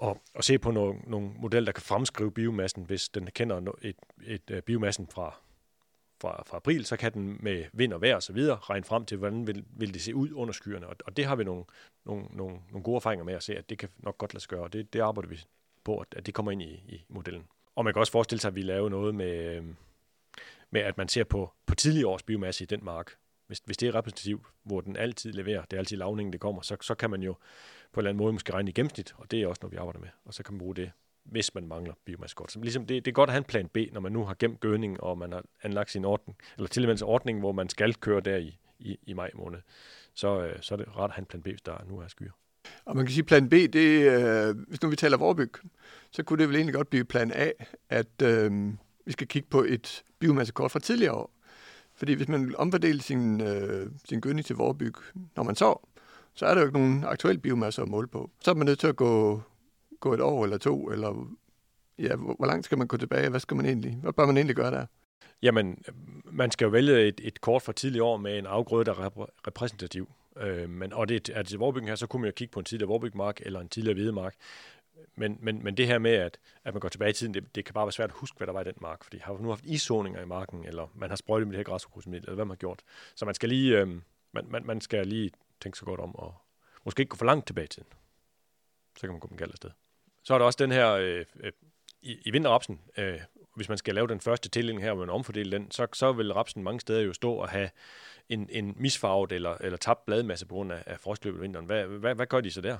og, 0.00 0.22
og 0.34 0.44
se 0.44 0.58
på 0.58 0.70
nogle, 0.70 0.98
nogle 1.06 1.30
modeller, 1.36 1.64
der 1.64 1.72
kan 1.72 1.82
fremskrive 1.82 2.32
biomassen. 2.32 2.84
Hvis 2.84 3.08
den 3.08 3.26
kender 3.26 3.72
et, 3.82 3.96
et, 4.26 4.50
et 4.50 4.64
biomassen 4.64 5.06
fra, 5.06 5.34
fra, 6.20 6.42
fra 6.46 6.56
april, 6.56 6.84
så 6.84 6.96
kan 6.96 7.12
den 7.12 7.38
med 7.40 7.64
vind 7.72 7.92
og 7.92 8.00
vejr 8.00 8.14
og 8.14 8.22
så 8.22 8.32
videre 8.32 8.56
regne 8.56 8.84
frem 8.84 9.04
til, 9.04 9.18
hvordan 9.18 9.46
vil, 9.46 9.64
vil 9.70 9.94
det 9.94 10.02
se 10.02 10.14
ud 10.14 10.32
under 10.32 10.52
skyerne. 10.52 10.86
Og, 10.86 10.96
og 11.06 11.16
det 11.16 11.24
har 11.24 11.36
vi 11.36 11.44
nogle, 11.44 11.64
nogle, 12.04 12.24
nogle, 12.30 12.58
nogle 12.70 12.82
gode 12.82 12.96
erfaringer 12.96 13.24
med 13.24 13.34
at 13.34 13.42
se, 13.42 13.58
at 13.58 13.70
det 13.70 13.78
kan 13.78 13.88
nok 13.98 14.18
godt 14.18 14.34
lade 14.34 14.42
sig 14.42 14.48
gøre, 14.48 14.62
og 14.62 14.72
det, 14.72 14.92
det 14.92 15.00
arbejder 15.00 15.28
vi 15.28 15.40
på, 15.84 15.98
at, 15.98 16.06
at 16.16 16.26
det 16.26 16.34
kommer 16.34 16.52
ind 16.52 16.62
i, 16.62 16.72
i 16.88 17.04
modellen. 17.08 17.46
Og 17.76 17.84
man 17.84 17.94
kan 17.94 18.00
også 18.00 18.12
forestille 18.12 18.40
sig, 18.40 18.48
at 18.48 18.54
vi 18.54 18.62
laver 18.62 18.88
noget 18.88 19.14
med, 19.14 19.56
øh, 19.56 19.64
med 20.70 20.80
at 20.80 20.98
man 20.98 21.08
ser 21.08 21.24
på, 21.24 21.52
på 21.66 21.74
tidligere 21.74 22.08
års 22.08 22.22
biomasse 22.22 22.64
i 22.64 22.66
den 22.66 22.84
mark. 22.84 23.16
Hvis, 23.50 23.62
hvis 23.64 23.76
det 23.76 23.88
er 23.88 23.94
repræsentativt, 23.94 24.46
hvor 24.64 24.80
den 24.80 24.96
altid 24.96 25.32
leverer, 25.32 25.62
det 25.62 25.72
er 25.72 25.78
altid 25.78 25.96
lavningen, 25.96 26.32
det 26.32 26.40
kommer, 26.40 26.62
så, 26.62 26.76
så 26.80 26.94
kan 26.94 27.10
man 27.10 27.22
jo 27.22 27.32
på 27.32 28.00
en 28.00 28.02
eller 28.02 28.10
anden 28.10 28.22
måde 28.22 28.32
måske 28.32 28.52
regne 28.52 28.70
i 28.70 28.72
gennemsnit, 28.72 29.14
og 29.16 29.30
det 29.30 29.42
er 29.42 29.46
også 29.46 29.58
noget, 29.62 29.72
vi 29.72 29.76
arbejder 29.76 30.00
med. 30.00 30.08
Og 30.24 30.34
så 30.34 30.42
kan 30.42 30.54
man 30.54 30.58
bruge 30.58 30.74
det, 30.74 30.90
hvis 31.24 31.54
man 31.54 31.66
mangler 31.66 31.94
biomasse 32.04 32.36
godt. 32.36 32.52
Så 32.52 32.60
ligesom 32.60 32.86
det, 32.86 33.04
det 33.04 33.10
er 33.10 33.12
godt 33.12 33.30
at 33.30 33.32
have 33.32 33.38
en 33.38 33.44
plan 33.44 33.68
B, 33.68 33.76
når 33.92 34.00
man 34.00 34.12
nu 34.12 34.24
har 34.24 34.36
gemt 34.38 34.60
gødning, 34.60 35.02
og 35.02 35.18
man 35.18 35.32
har 35.32 35.44
anlagt 35.62 35.90
sin 35.90 36.04
ordning, 36.04 36.38
eller 36.56 36.68
tilvændelse 36.68 37.04
ordning, 37.04 37.38
hvor 37.38 37.52
man 37.52 37.68
skal 37.68 37.94
køre 37.94 38.20
der 38.20 38.36
i, 38.36 38.58
i, 38.78 38.98
i 39.02 39.12
maj 39.12 39.30
måned. 39.34 39.58
Så, 40.14 40.42
øh, 40.42 40.62
så 40.62 40.74
er 40.74 40.76
det 40.76 40.96
ret 40.96 41.04
at 41.04 41.10
have 41.10 41.22
en 41.22 41.26
plan 41.26 41.42
B, 41.42 41.46
hvis 41.46 41.62
der 41.62 41.84
nu 41.88 41.98
er 41.98 42.08
skyer. 42.08 42.30
Og 42.84 42.96
man 42.96 43.04
kan 43.04 43.12
sige, 43.12 43.22
at 43.22 43.26
plan 43.26 43.48
B, 43.48 43.52
det, 43.52 44.10
øh, 44.10 44.56
hvis 44.68 44.82
nu 44.82 44.88
vi 44.88 44.96
taler 44.96 45.16
Vorbyg, 45.16 45.52
så 46.10 46.22
kunne 46.22 46.38
det 46.38 46.48
vel 46.48 46.56
egentlig 46.56 46.74
godt 46.74 46.90
blive 46.90 47.04
plan 47.04 47.32
A, 47.34 47.50
at 47.88 48.22
øh, 48.22 48.72
vi 49.06 49.12
skal 49.12 49.26
kigge 49.26 49.48
på 49.48 49.62
et 49.62 50.02
biomassekort 50.18 50.70
fra 50.70 50.78
tidligere 50.78 51.14
år. 51.14 51.39
Fordi 52.00 52.12
hvis 52.12 52.28
man 52.28 52.54
omfordeler 52.58 53.02
sin, 53.02 53.40
øh, 53.40 53.90
sin 54.08 54.20
gødning 54.20 54.46
til 54.46 54.56
Vorbyg, 54.56 54.94
når 55.36 55.42
man 55.42 55.54
så, 55.54 55.86
så 56.34 56.46
er 56.46 56.54
der 56.54 56.60
jo 56.60 56.66
ikke 56.66 56.78
nogen 56.78 57.04
aktuel 57.04 57.38
biomasse 57.38 57.82
at 57.82 57.88
måle 57.88 58.08
på. 58.08 58.30
Så 58.40 58.50
er 58.50 58.54
man 58.54 58.66
nødt 58.66 58.78
til 58.78 58.86
at 58.86 58.96
gå, 58.96 59.42
gå 60.00 60.14
et 60.14 60.20
år 60.20 60.44
eller 60.44 60.58
to, 60.58 60.90
eller 60.90 61.28
ja, 61.98 62.16
hvor, 62.16 62.34
hvor 62.34 62.46
langt 62.46 62.64
skal 62.64 62.78
man 62.78 62.86
gå 62.86 62.96
tilbage? 62.96 63.28
Hvad 63.28 63.40
skal 63.40 63.56
man 63.56 63.66
egentlig, 63.66 63.98
hvad 64.02 64.12
bør 64.12 64.26
man 64.26 64.36
egentlig 64.36 64.56
gøre 64.56 64.70
der? 64.70 64.86
Jamen, 65.42 65.84
man 66.24 66.50
skal 66.50 66.64
jo 66.64 66.70
vælge 66.70 67.08
et, 67.08 67.20
et 67.24 67.40
kort 67.40 67.62
fra 67.62 67.72
tidligere 67.72 68.04
år 68.04 68.16
med 68.16 68.38
en 68.38 68.46
afgrøde, 68.46 68.84
der 68.84 68.92
er 68.92 69.26
repræsentativ. 69.46 70.08
Øh, 70.36 70.70
men, 70.70 70.92
og 70.92 71.08
det 71.08 71.30
er 71.34 71.42
til 71.42 71.58
vorebyggen 71.58 71.88
her, 71.88 71.96
så 71.96 72.06
kunne 72.06 72.20
man 72.20 72.28
jo 72.28 72.34
kigge 72.36 72.52
på 72.52 72.58
en 72.60 72.64
tidligere 72.64 72.88
Vorbygmark 72.88 73.40
eller 73.44 73.60
en 73.60 73.68
tidligere 73.68 73.94
hvedemark. 73.94 74.34
Men, 75.20 75.38
men, 75.40 75.64
men 75.64 75.76
det 75.76 75.86
her 75.86 75.98
med, 75.98 76.10
at, 76.10 76.38
at 76.64 76.74
man 76.74 76.80
går 76.80 76.88
tilbage 76.88 77.10
i 77.10 77.12
tiden, 77.12 77.34
det, 77.34 77.54
det 77.54 77.64
kan 77.64 77.74
bare 77.74 77.86
være 77.86 77.92
svært 77.92 78.10
at 78.10 78.16
huske, 78.16 78.36
hvad 78.36 78.46
der 78.46 78.52
var 78.52 78.60
i 78.60 78.64
den 78.64 78.74
mark. 78.80 79.04
Fordi 79.04 79.18
har 79.18 79.32
man 79.32 79.42
nu 79.42 79.48
haft 79.48 79.64
isåninger 79.64 80.22
i 80.22 80.26
marken, 80.26 80.64
eller 80.64 80.86
man 80.94 81.08
har 81.08 81.16
sprøjtet 81.16 81.46
med 81.48 81.52
det 81.52 81.58
her 81.58 81.72
græsukrudsmiddel, 81.72 82.24
eller 82.24 82.34
hvad 82.34 82.44
man 82.44 82.50
har 82.50 82.56
gjort. 82.56 82.82
Så 83.14 83.24
man 83.24 83.34
skal 83.34 83.48
lige, 83.48 83.78
øh, 83.78 83.88
man, 84.32 84.44
man, 84.48 84.66
man 84.66 84.80
skal 84.80 85.06
lige 85.06 85.30
tænke 85.60 85.78
sig 85.78 85.86
godt 85.86 86.00
om, 86.00 86.16
og 86.16 86.34
måske 86.84 87.00
ikke 87.00 87.10
gå 87.10 87.16
for 87.16 87.24
langt 87.24 87.46
tilbage 87.46 87.64
i 87.64 87.68
tiden. 87.68 87.88
Så 88.96 89.00
kan 89.00 89.10
man 89.10 89.20
gå 89.20 89.28
den 89.28 89.36
galt 89.36 89.52
afsted. 89.52 89.70
Så 90.22 90.34
er 90.34 90.38
der 90.38 90.44
også 90.44 90.58
den 90.62 90.72
her, 90.72 90.92
øh, 90.92 91.24
øh, 91.40 91.52
i, 92.02 92.18
i 92.24 92.30
vinterrapsen, 92.30 92.80
øh, 92.96 93.20
hvis 93.56 93.68
man 93.68 93.78
skal 93.78 93.94
lave 93.94 94.08
den 94.08 94.20
første 94.20 94.48
tildeling 94.48 94.82
her, 94.82 94.90
og 94.90 94.98
man 94.98 95.10
omfordeler 95.10 95.58
den, 95.58 95.70
så, 95.70 95.86
så 95.92 96.12
vil 96.12 96.32
rapsen 96.32 96.62
mange 96.62 96.80
steder 96.80 97.00
jo 97.00 97.12
stå 97.12 97.32
og 97.32 97.48
have 97.48 97.70
en, 98.28 98.48
en 98.50 98.74
misfarvet 98.76 99.32
eller, 99.32 99.56
eller 99.60 99.78
tabt 99.78 100.04
bladmasse 100.06 100.46
på 100.46 100.54
grund 100.54 100.72
af, 100.72 100.82
af 100.86 101.00
frostløbet 101.00 101.38
i 101.38 101.40
vinteren. 101.40 101.66
Hvad, 101.66 101.84
hvad, 101.86 102.14
hvad 102.14 102.26
gør 102.26 102.40
de 102.40 102.50
så 102.50 102.60
der? 102.60 102.78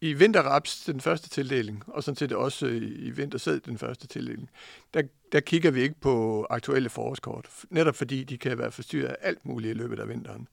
I 0.00 0.12
vinterraps 0.12 0.84
den 0.84 1.00
første 1.00 1.28
tildeling, 1.28 1.82
og 1.86 2.04
sådan 2.04 2.16
set 2.16 2.32
også 2.32 2.66
øh, 2.66 2.82
i 2.82 3.10
vintersæd 3.10 3.60
den 3.60 3.78
første 3.78 4.06
tildeling, 4.06 4.50
der, 4.94 5.02
der 5.32 5.40
kigger 5.40 5.70
vi 5.70 5.82
ikke 5.82 6.00
på 6.00 6.46
aktuelle 6.50 6.88
forårskort, 6.88 7.48
netop 7.70 7.94
fordi 7.94 8.24
de 8.24 8.38
kan 8.38 8.58
være 8.58 8.72
forstyrret 8.72 9.08
af 9.08 9.16
alt 9.20 9.46
muligt 9.46 9.70
i 9.70 9.78
løbet 9.78 10.00
af 10.00 10.08
vinteren. 10.08 10.48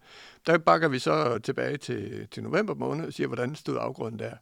Der 0.46 0.58
bakker 0.58 0.88
vi 0.88 1.00
så 1.00 1.40
tilbage 1.40 1.78
til, 1.78 2.28
til 2.32 2.44
november 2.44 2.74
måned 2.74 3.06
og 3.06 3.14
siger, 3.14 3.28
hvordan 3.28 3.56
stod 3.56 3.78
afgrøden 3.80 4.20
der. 4.20 4.34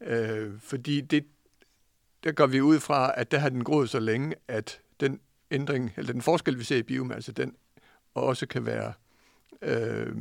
Øh, 0.00 0.52
fordi 0.60 1.00
det, 1.00 1.24
der 2.24 2.32
går 2.32 2.46
vi 2.46 2.60
ud 2.60 2.80
fra, 2.80 3.12
at 3.16 3.30
der 3.30 3.38
har 3.38 3.48
den 3.48 3.64
groet 3.64 3.90
så 3.90 4.00
længe, 4.00 4.34
at 4.48 4.80
den 5.00 5.20
ændring, 5.50 5.92
eller 5.96 6.12
den 6.12 6.22
forskel, 6.22 6.58
vi 6.58 6.64
ser 6.64 6.76
i 6.76 6.82
biomasse, 6.82 7.32
den 7.32 7.56
også 8.14 8.46
kan 8.46 8.66
være 8.66 8.92
øh, 9.62 10.16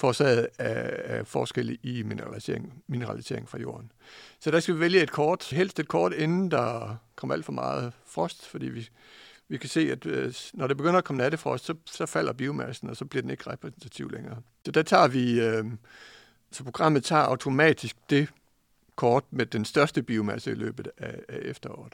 forårsaget 0.00 0.48
af, 0.58 1.16
af 1.16 1.26
forskelle 1.26 1.78
i 1.82 2.02
mineralisering, 2.02 2.82
mineralisering 2.86 3.48
fra 3.48 3.58
jorden. 3.58 3.92
Så 4.40 4.50
der 4.50 4.60
skal 4.60 4.74
vi 4.74 4.80
vælge 4.80 5.02
et 5.02 5.10
kort, 5.10 5.50
helst 5.50 5.80
et 5.80 5.88
kort, 5.88 6.12
inden 6.12 6.50
der 6.50 6.96
kommer 7.16 7.34
alt 7.34 7.44
for 7.44 7.52
meget 7.52 7.92
frost, 8.06 8.46
fordi 8.46 8.66
vi, 8.66 8.88
vi 9.48 9.56
kan 9.56 9.68
se, 9.68 9.92
at 9.92 10.06
øh, 10.06 10.34
når 10.54 10.66
det 10.66 10.76
begynder 10.76 10.98
at 10.98 11.04
komme 11.04 11.22
nattefrost, 11.22 11.64
så, 11.64 11.74
så 11.86 12.06
falder 12.06 12.32
biomassen, 12.32 12.90
og 12.90 12.96
så 12.96 13.04
bliver 13.04 13.22
den 13.22 13.30
ikke 13.30 13.50
repræsentativ 13.50 14.10
længere. 14.10 14.36
Så 14.64 14.72
der 14.72 14.82
tager 14.82 15.08
vi, 15.08 15.40
øh, 15.40 15.64
så 16.50 16.64
programmet 16.64 17.04
tager 17.04 17.22
automatisk 17.22 17.96
det 18.10 18.28
kort 18.96 19.24
med 19.30 19.46
den 19.46 19.64
største 19.64 20.02
biomasse 20.02 20.50
i 20.50 20.54
løbet 20.54 20.88
af, 20.98 21.20
af 21.28 21.38
efteråret. 21.42 21.92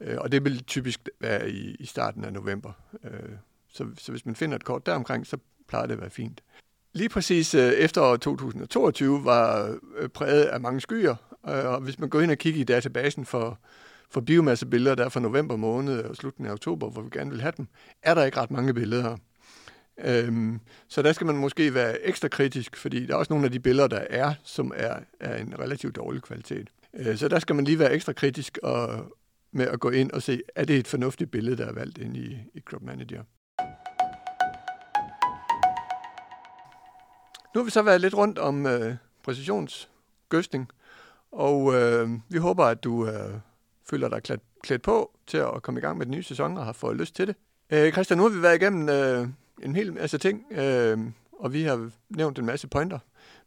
Øh, 0.00 0.18
og 0.18 0.32
det 0.32 0.44
vil 0.44 0.64
typisk 0.64 1.08
være 1.20 1.50
i, 1.50 1.74
i 1.74 1.86
starten 1.86 2.24
af 2.24 2.32
november. 2.32 2.72
Øh, 3.04 3.36
så, 3.68 3.86
så 3.98 4.12
hvis 4.12 4.26
man 4.26 4.36
finder 4.36 4.56
et 4.56 4.64
kort 4.64 4.86
deromkring, 4.86 5.26
så 5.26 5.38
plejer 5.68 5.86
det 5.86 5.94
at 5.94 6.00
være 6.00 6.10
fint. 6.10 6.42
Lige 6.94 7.08
præcis 7.08 7.54
øh, 7.54 7.72
efter 7.72 8.16
2022 8.16 9.24
var 9.24 9.76
øh, 9.98 10.08
præget 10.08 10.44
af 10.44 10.60
mange 10.60 10.80
skyer, 10.80 11.14
øh, 11.48 11.66
og 11.66 11.80
hvis 11.80 11.98
man 11.98 12.08
går 12.08 12.20
ind 12.20 12.30
og 12.30 12.38
kigger 12.38 12.60
i 12.60 12.64
databasen 12.64 13.26
for, 13.26 13.58
for 14.10 14.20
biomassebilleder, 14.20 14.94
der 14.94 15.04
er 15.04 15.08
fra 15.08 15.20
november 15.20 15.56
måned 15.56 16.02
og 16.02 16.16
slutningen 16.16 16.50
af 16.50 16.52
oktober, 16.52 16.90
hvor 16.90 17.02
vi 17.02 17.08
gerne 17.12 17.30
vil 17.30 17.40
have 17.40 17.52
dem, 17.56 17.66
er 18.02 18.14
der 18.14 18.24
ikke 18.24 18.40
ret 18.40 18.50
mange 18.50 18.74
billeder. 18.74 19.16
Øhm, 20.04 20.60
så 20.88 21.02
der 21.02 21.12
skal 21.12 21.26
man 21.26 21.36
måske 21.36 21.74
være 21.74 22.06
ekstra 22.06 22.28
kritisk, 22.28 22.76
fordi 22.76 23.06
der 23.06 23.14
er 23.14 23.18
også 23.18 23.32
nogle 23.32 23.46
af 23.46 23.52
de 23.52 23.60
billeder, 23.60 23.88
der 23.88 24.04
er, 24.10 24.34
som 24.44 24.72
er, 24.76 24.96
er 25.20 25.36
en 25.36 25.58
relativt 25.58 25.96
dårlig 25.96 26.22
kvalitet. 26.22 26.68
Øh, 26.94 27.16
så 27.16 27.28
der 27.28 27.38
skal 27.38 27.56
man 27.56 27.64
lige 27.64 27.78
være 27.78 27.92
ekstra 27.92 28.12
kritisk 28.12 28.58
og, 28.62 29.12
med 29.52 29.66
at 29.66 29.80
gå 29.80 29.90
ind 29.90 30.10
og 30.10 30.22
se, 30.22 30.42
er 30.54 30.64
det 30.64 30.76
et 30.76 30.88
fornuftigt 30.88 31.30
billede, 31.30 31.56
der 31.56 31.66
er 31.66 31.72
valgt 31.72 31.98
ind 31.98 32.16
i, 32.16 32.36
i 32.54 32.60
Crop 32.60 32.82
Manager. 32.82 33.22
Nu 37.54 37.60
har 37.60 37.64
vi 37.64 37.70
så 37.70 37.82
været 37.82 38.00
lidt 38.00 38.14
rundt 38.14 38.38
om 38.38 38.66
øh, 38.66 38.94
præcisionsgøstning, 39.22 40.68
og 41.32 41.74
øh, 41.74 42.10
vi 42.28 42.38
håber, 42.38 42.64
at 42.64 42.84
du 42.84 43.06
øh, 43.06 43.34
føler 43.90 44.08
dig 44.08 44.22
klædt, 44.22 44.40
klædt 44.62 44.82
på 44.82 45.10
til 45.26 45.38
at 45.38 45.62
komme 45.62 45.80
i 45.80 45.82
gang 45.82 45.98
med 45.98 46.06
den 46.06 46.14
nye 46.14 46.22
sæson 46.22 46.58
og 46.58 46.64
har 46.64 46.72
fået 46.72 46.96
lyst 46.96 47.16
til 47.16 47.26
det. 47.26 47.36
Øh, 47.72 47.92
Christian, 47.92 48.18
nu 48.18 48.22
har 48.22 48.30
vi 48.30 48.42
været 48.42 48.54
igennem 48.54 48.88
øh, 48.88 49.28
en 49.62 49.76
hel 49.76 49.92
masse 49.92 50.18
ting, 50.18 50.44
øh, 50.50 50.98
og 51.32 51.52
vi 51.52 51.62
har 51.62 51.90
nævnt 52.08 52.38
en 52.38 52.46
masse 52.46 52.68
pointer. 52.68 52.98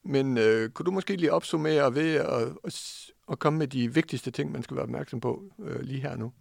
Men 0.04 0.38
øh, 0.38 0.70
kunne 0.70 0.86
du 0.86 0.91
måske 0.91 1.15
lige 1.15 1.34
opsummere 1.34 1.96
ved 1.96 2.15
at, 2.15 2.48
at, 2.63 3.06
at 3.32 3.39
komme 3.39 3.60
med 3.60 3.68
de 3.68 3.94
vigtigste 3.94 4.32
ting, 4.32 4.52
man 4.52 4.63
skal 4.63 4.76
være 4.76 4.84
opmærksom 4.84 5.20
på 5.20 5.44
øh, 5.60 5.80
lige 5.80 6.02
her 6.02 6.15
nu? 6.15 6.32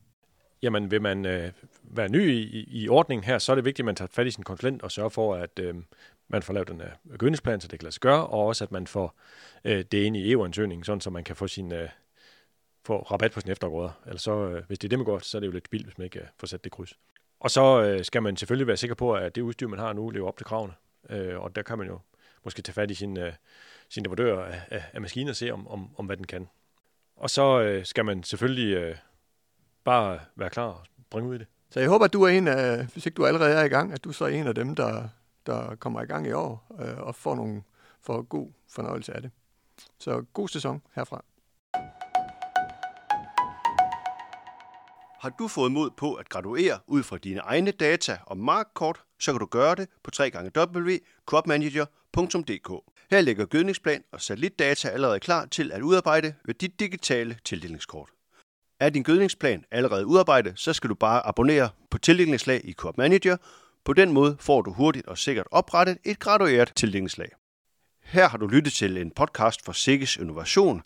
Jamen, 0.62 0.90
vil 0.90 1.02
man 1.02 1.26
øh, 1.26 1.52
være 1.82 2.08
ny 2.08 2.30
i, 2.30 2.64
i 2.68 2.88
ordningen 2.88 3.24
her, 3.24 3.38
så 3.38 3.52
er 3.52 3.56
det 3.56 3.64
vigtigt, 3.64 3.84
at 3.84 3.86
man 3.86 3.96
tager 3.96 4.08
fat 4.12 4.26
i 4.26 4.30
sin 4.30 4.44
konsulent 4.44 4.82
og 4.82 4.90
sørger 4.90 5.08
for, 5.08 5.34
at 5.34 5.58
øh, 5.58 5.74
man 6.28 6.42
får 6.42 6.54
lavet 6.54 6.68
den 6.68 6.80
her 6.80 7.16
gødningsplan, 7.18 7.60
så 7.60 7.68
det 7.68 7.78
kan 7.78 7.84
lade 7.84 7.92
sig 7.92 8.00
gøre, 8.00 8.26
og 8.26 8.46
også 8.46 8.64
at 8.64 8.72
man 8.72 8.86
får 8.86 9.14
øh, 9.64 9.84
det 9.92 10.04
ind 10.04 10.16
i 10.16 10.32
EU-ansøgningen, 10.32 10.84
sådan 10.84 11.00
så 11.00 11.10
man 11.10 11.24
kan 11.24 11.36
få 11.36 11.46
sin 11.48 11.72
øh, 11.72 11.88
få 12.84 13.02
rabat 13.02 13.32
på 13.32 13.40
sin 13.40 13.50
eftergrøder. 13.50 14.00
Eller 14.06 14.18
så, 14.18 14.48
øh, 14.48 14.64
hvis 14.66 14.78
det 14.78 14.86
er 14.86 14.88
det, 14.88 14.98
man 14.98 15.06
går, 15.06 15.18
så 15.18 15.38
er 15.38 15.40
det 15.40 15.46
jo 15.46 15.52
lidt 15.52 15.66
spild, 15.66 15.84
hvis 15.84 15.98
man 15.98 16.04
ikke 16.04 16.20
øh, 16.20 16.26
får 16.38 16.46
sat 16.46 16.64
det 16.64 16.72
kryds. 16.72 16.98
Og 17.40 17.50
så 17.50 17.82
øh, 17.82 18.04
skal 18.04 18.22
man 18.22 18.36
selvfølgelig 18.36 18.66
være 18.66 18.76
sikker 18.76 18.94
på, 18.94 19.14
at 19.14 19.34
det 19.34 19.42
udstyr, 19.42 19.68
man 19.68 19.78
har 19.78 19.92
nu, 19.92 20.10
lever 20.10 20.28
op 20.28 20.36
til 20.36 20.46
kravene. 20.46 20.72
Øh, 21.10 21.40
og 21.40 21.56
der 21.56 21.62
kan 21.62 21.78
man 21.78 21.86
jo 21.86 21.98
måske 22.44 22.62
tage 22.62 22.74
fat 22.74 22.90
i 22.90 22.94
sin, 22.94 23.18
øh, 23.18 23.32
sin 23.88 24.02
leverandør 24.02 24.44
af, 24.44 24.60
af, 24.70 24.84
af 24.92 25.00
maskiner 25.00 25.32
og 25.32 25.36
se, 25.36 25.50
om, 25.50 25.68
om, 25.68 25.90
om 25.96 26.06
hvad 26.06 26.16
den 26.16 26.26
kan. 26.26 26.48
Og 27.16 27.30
så 27.30 27.60
øh, 27.60 27.84
skal 27.84 28.04
man 28.04 28.22
selvfølgelig 28.22 28.76
øh, 28.76 28.96
bare 29.84 30.20
være 30.36 30.50
klar 30.50 30.66
og 30.66 30.82
bringe 31.10 31.30
ud 31.30 31.34
i 31.34 31.38
det. 31.38 31.46
Så 31.70 31.80
jeg 31.80 31.88
håber, 31.88 32.04
at 32.04 32.12
du 32.12 32.22
er 32.22 32.28
en 32.28 32.48
af, 32.48 32.86
hvis 32.86 33.06
ikke 33.06 33.16
du 33.16 33.26
allerede 33.26 33.52
er 33.52 33.64
i 33.64 33.68
gang, 33.68 33.92
at 33.92 34.04
du 34.04 34.12
så 34.12 34.24
er 34.24 34.28
en 34.28 34.46
af 34.46 34.54
dem, 34.54 34.74
der, 34.74 35.08
der 35.46 35.76
kommer 35.76 36.02
i 36.02 36.06
gang 36.06 36.26
i 36.26 36.32
år 36.32 36.66
øh, 36.80 36.98
og 36.98 37.14
får 37.14 37.34
nogle 37.34 37.62
for 38.00 38.22
god 38.22 38.52
fornøjelse 38.68 39.12
af 39.12 39.22
det. 39.22 39.30
Så 39.98 40.24
god 40.32 40.48
sæson 40.48 40.82
herfra. 40.94 41.24
Har 45.20 45.30
du 45.38 45.48
fået 45.48 45.72
mod 45.72 45.90
på 45.90 46.14
at 46.14 46.28
graduere 46.28 46.78
ud 46.86 47.02
fra 47.02 47.18
dine 47.18 47.40
egne 47.40 47.70
data 47.70 48.18
og 48.26 48.36
markkort, 48.36 49.04
så 49.18 49.32
kan 49.32 49.40
du 49.40 49.46
gøre 49.46 49.74
det 49.74 49.88
på 50.02 50.10
www.cropmanager.dk. 50.20 52.72
Her 53.10 53.20
ligger 53.20 53.46
gødningsplan 53.46 54.04
og 54.12 54.20
satellitdata 54.20 54.88
allerede 54.88 55.20
klar 55.20 55.46
til 55.46 55.72
at 55.72 55.82
udarbejde 55.82 56.34
ved 56.44 56.54
dit 56.54 56.80
digitale 56.80 57.38
tildelingskort. 57.44 58.08
Er 58.80 58.90
din 58.90 59.02
gødningsplan 59.02 59.64
allerede 59.70 60.06
udarbejdet, 60.06 60.52
så 60.56 60.72
skal 60.72 60.90
du 60.90 60.94
bare 60.94 61.26
abonnere 61.26 61.68
på 61.90 61.98
tildelingslag 61.98 62.60
i 62.64 62.72
Coop 62.72 62.98
Manager. 62.98 63.36
På 63.84 63.92
den 63.92 64.12
måde 64.12 64.36
får 64.40 64.62
du 64.62 64.72
hurtigt 64.72 65.06
og 65.06 65.18
sikkert 65.18 65.46
oprettet 65.50 65.98
et 66.04 66.18
gradueret 66.18 66.72
tildelingslag. 66.76 67.28
Her 68.02 68.28
har 68.28 68.38
du 68.38 68.46
lyttet 68.46 68.72
til 68.72 68.96
en 68.96 69.10
podcast 69.10 69.64
for 69.64 69.72
Sikkes 69.72 70.16
Innovation, 70.16 70.82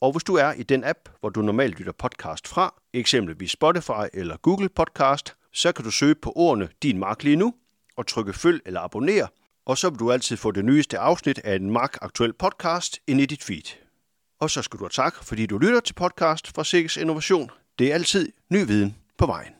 og 0.00 0.12
hvis 0.12 0.24
du 0.24 0.34
er 0.34 0.52
i 0.52 0.62
den 0.62 0.84
app, 0.84 0.98
hvor 1.20 1.28
du 1.28 1.42
normalt 1.42 1.78
lytter 1.78 1.92
podcast 1.92 2.48
fra, 2.48 2.74
eksempelvis 2.92 3.50
Spotify 3.50 4.06
eller 4.12 4.36
Google 4.36 4.68
Podcast, 4.68 5.34
så 5.52 5.72
kan 5.72 5.84
du 5.84 5.90
søge 5.90 6.14
på 6.14 6.32
ordene 6.36 6.68
Din 6.82 6.98
Mark 6.98 7.22
lige 7.22 7.36
nu 7.36 7.54
og 7.96 8.06
trykke 8.06 8.32
følg 8.32 8.60
eller 8.66 8.80
abonner, 8.80 9.26
og 9.66 9.78
så 9.78 9.90
vil 9.90 9.98
du 9.98 10.12
altid 10.12 10.36
få 10.36 10.50
det 10.50 10.64
nyeste 10.64 10.98
afsnit 10.98 11.38
af 11.38 11.56
en 11.56 11.70
Mark 11.70 11.96
Aktuel 12.02 12.32
podcast 12.32 12.98
ind 13.06 13.20
i 13.20 13.26
dit 13.26 13.42
feed. 13.42 13.76
Og 14.40 14.50
så 14.50 14.62
skal 14.62 14.78
du 14.78 14.84
have 14.84 14.90
tak, 14.90 15.24
fordi 15.24 15.46
du 15.46 15.58
lytter 15.58 15.80
til 15.80 15.94
podcast 15.94 16.54
fra 16.54 16.64
Sikkes 16.64 16.96
Innovation. 16.96 17.50
Det 17.78 17.90
er 17.90 17.94
altid 17.94 18.32
ny 18.50 18.66
viden 18.66 18.96
på 19.18 19.26
vejen. 19.26 19.57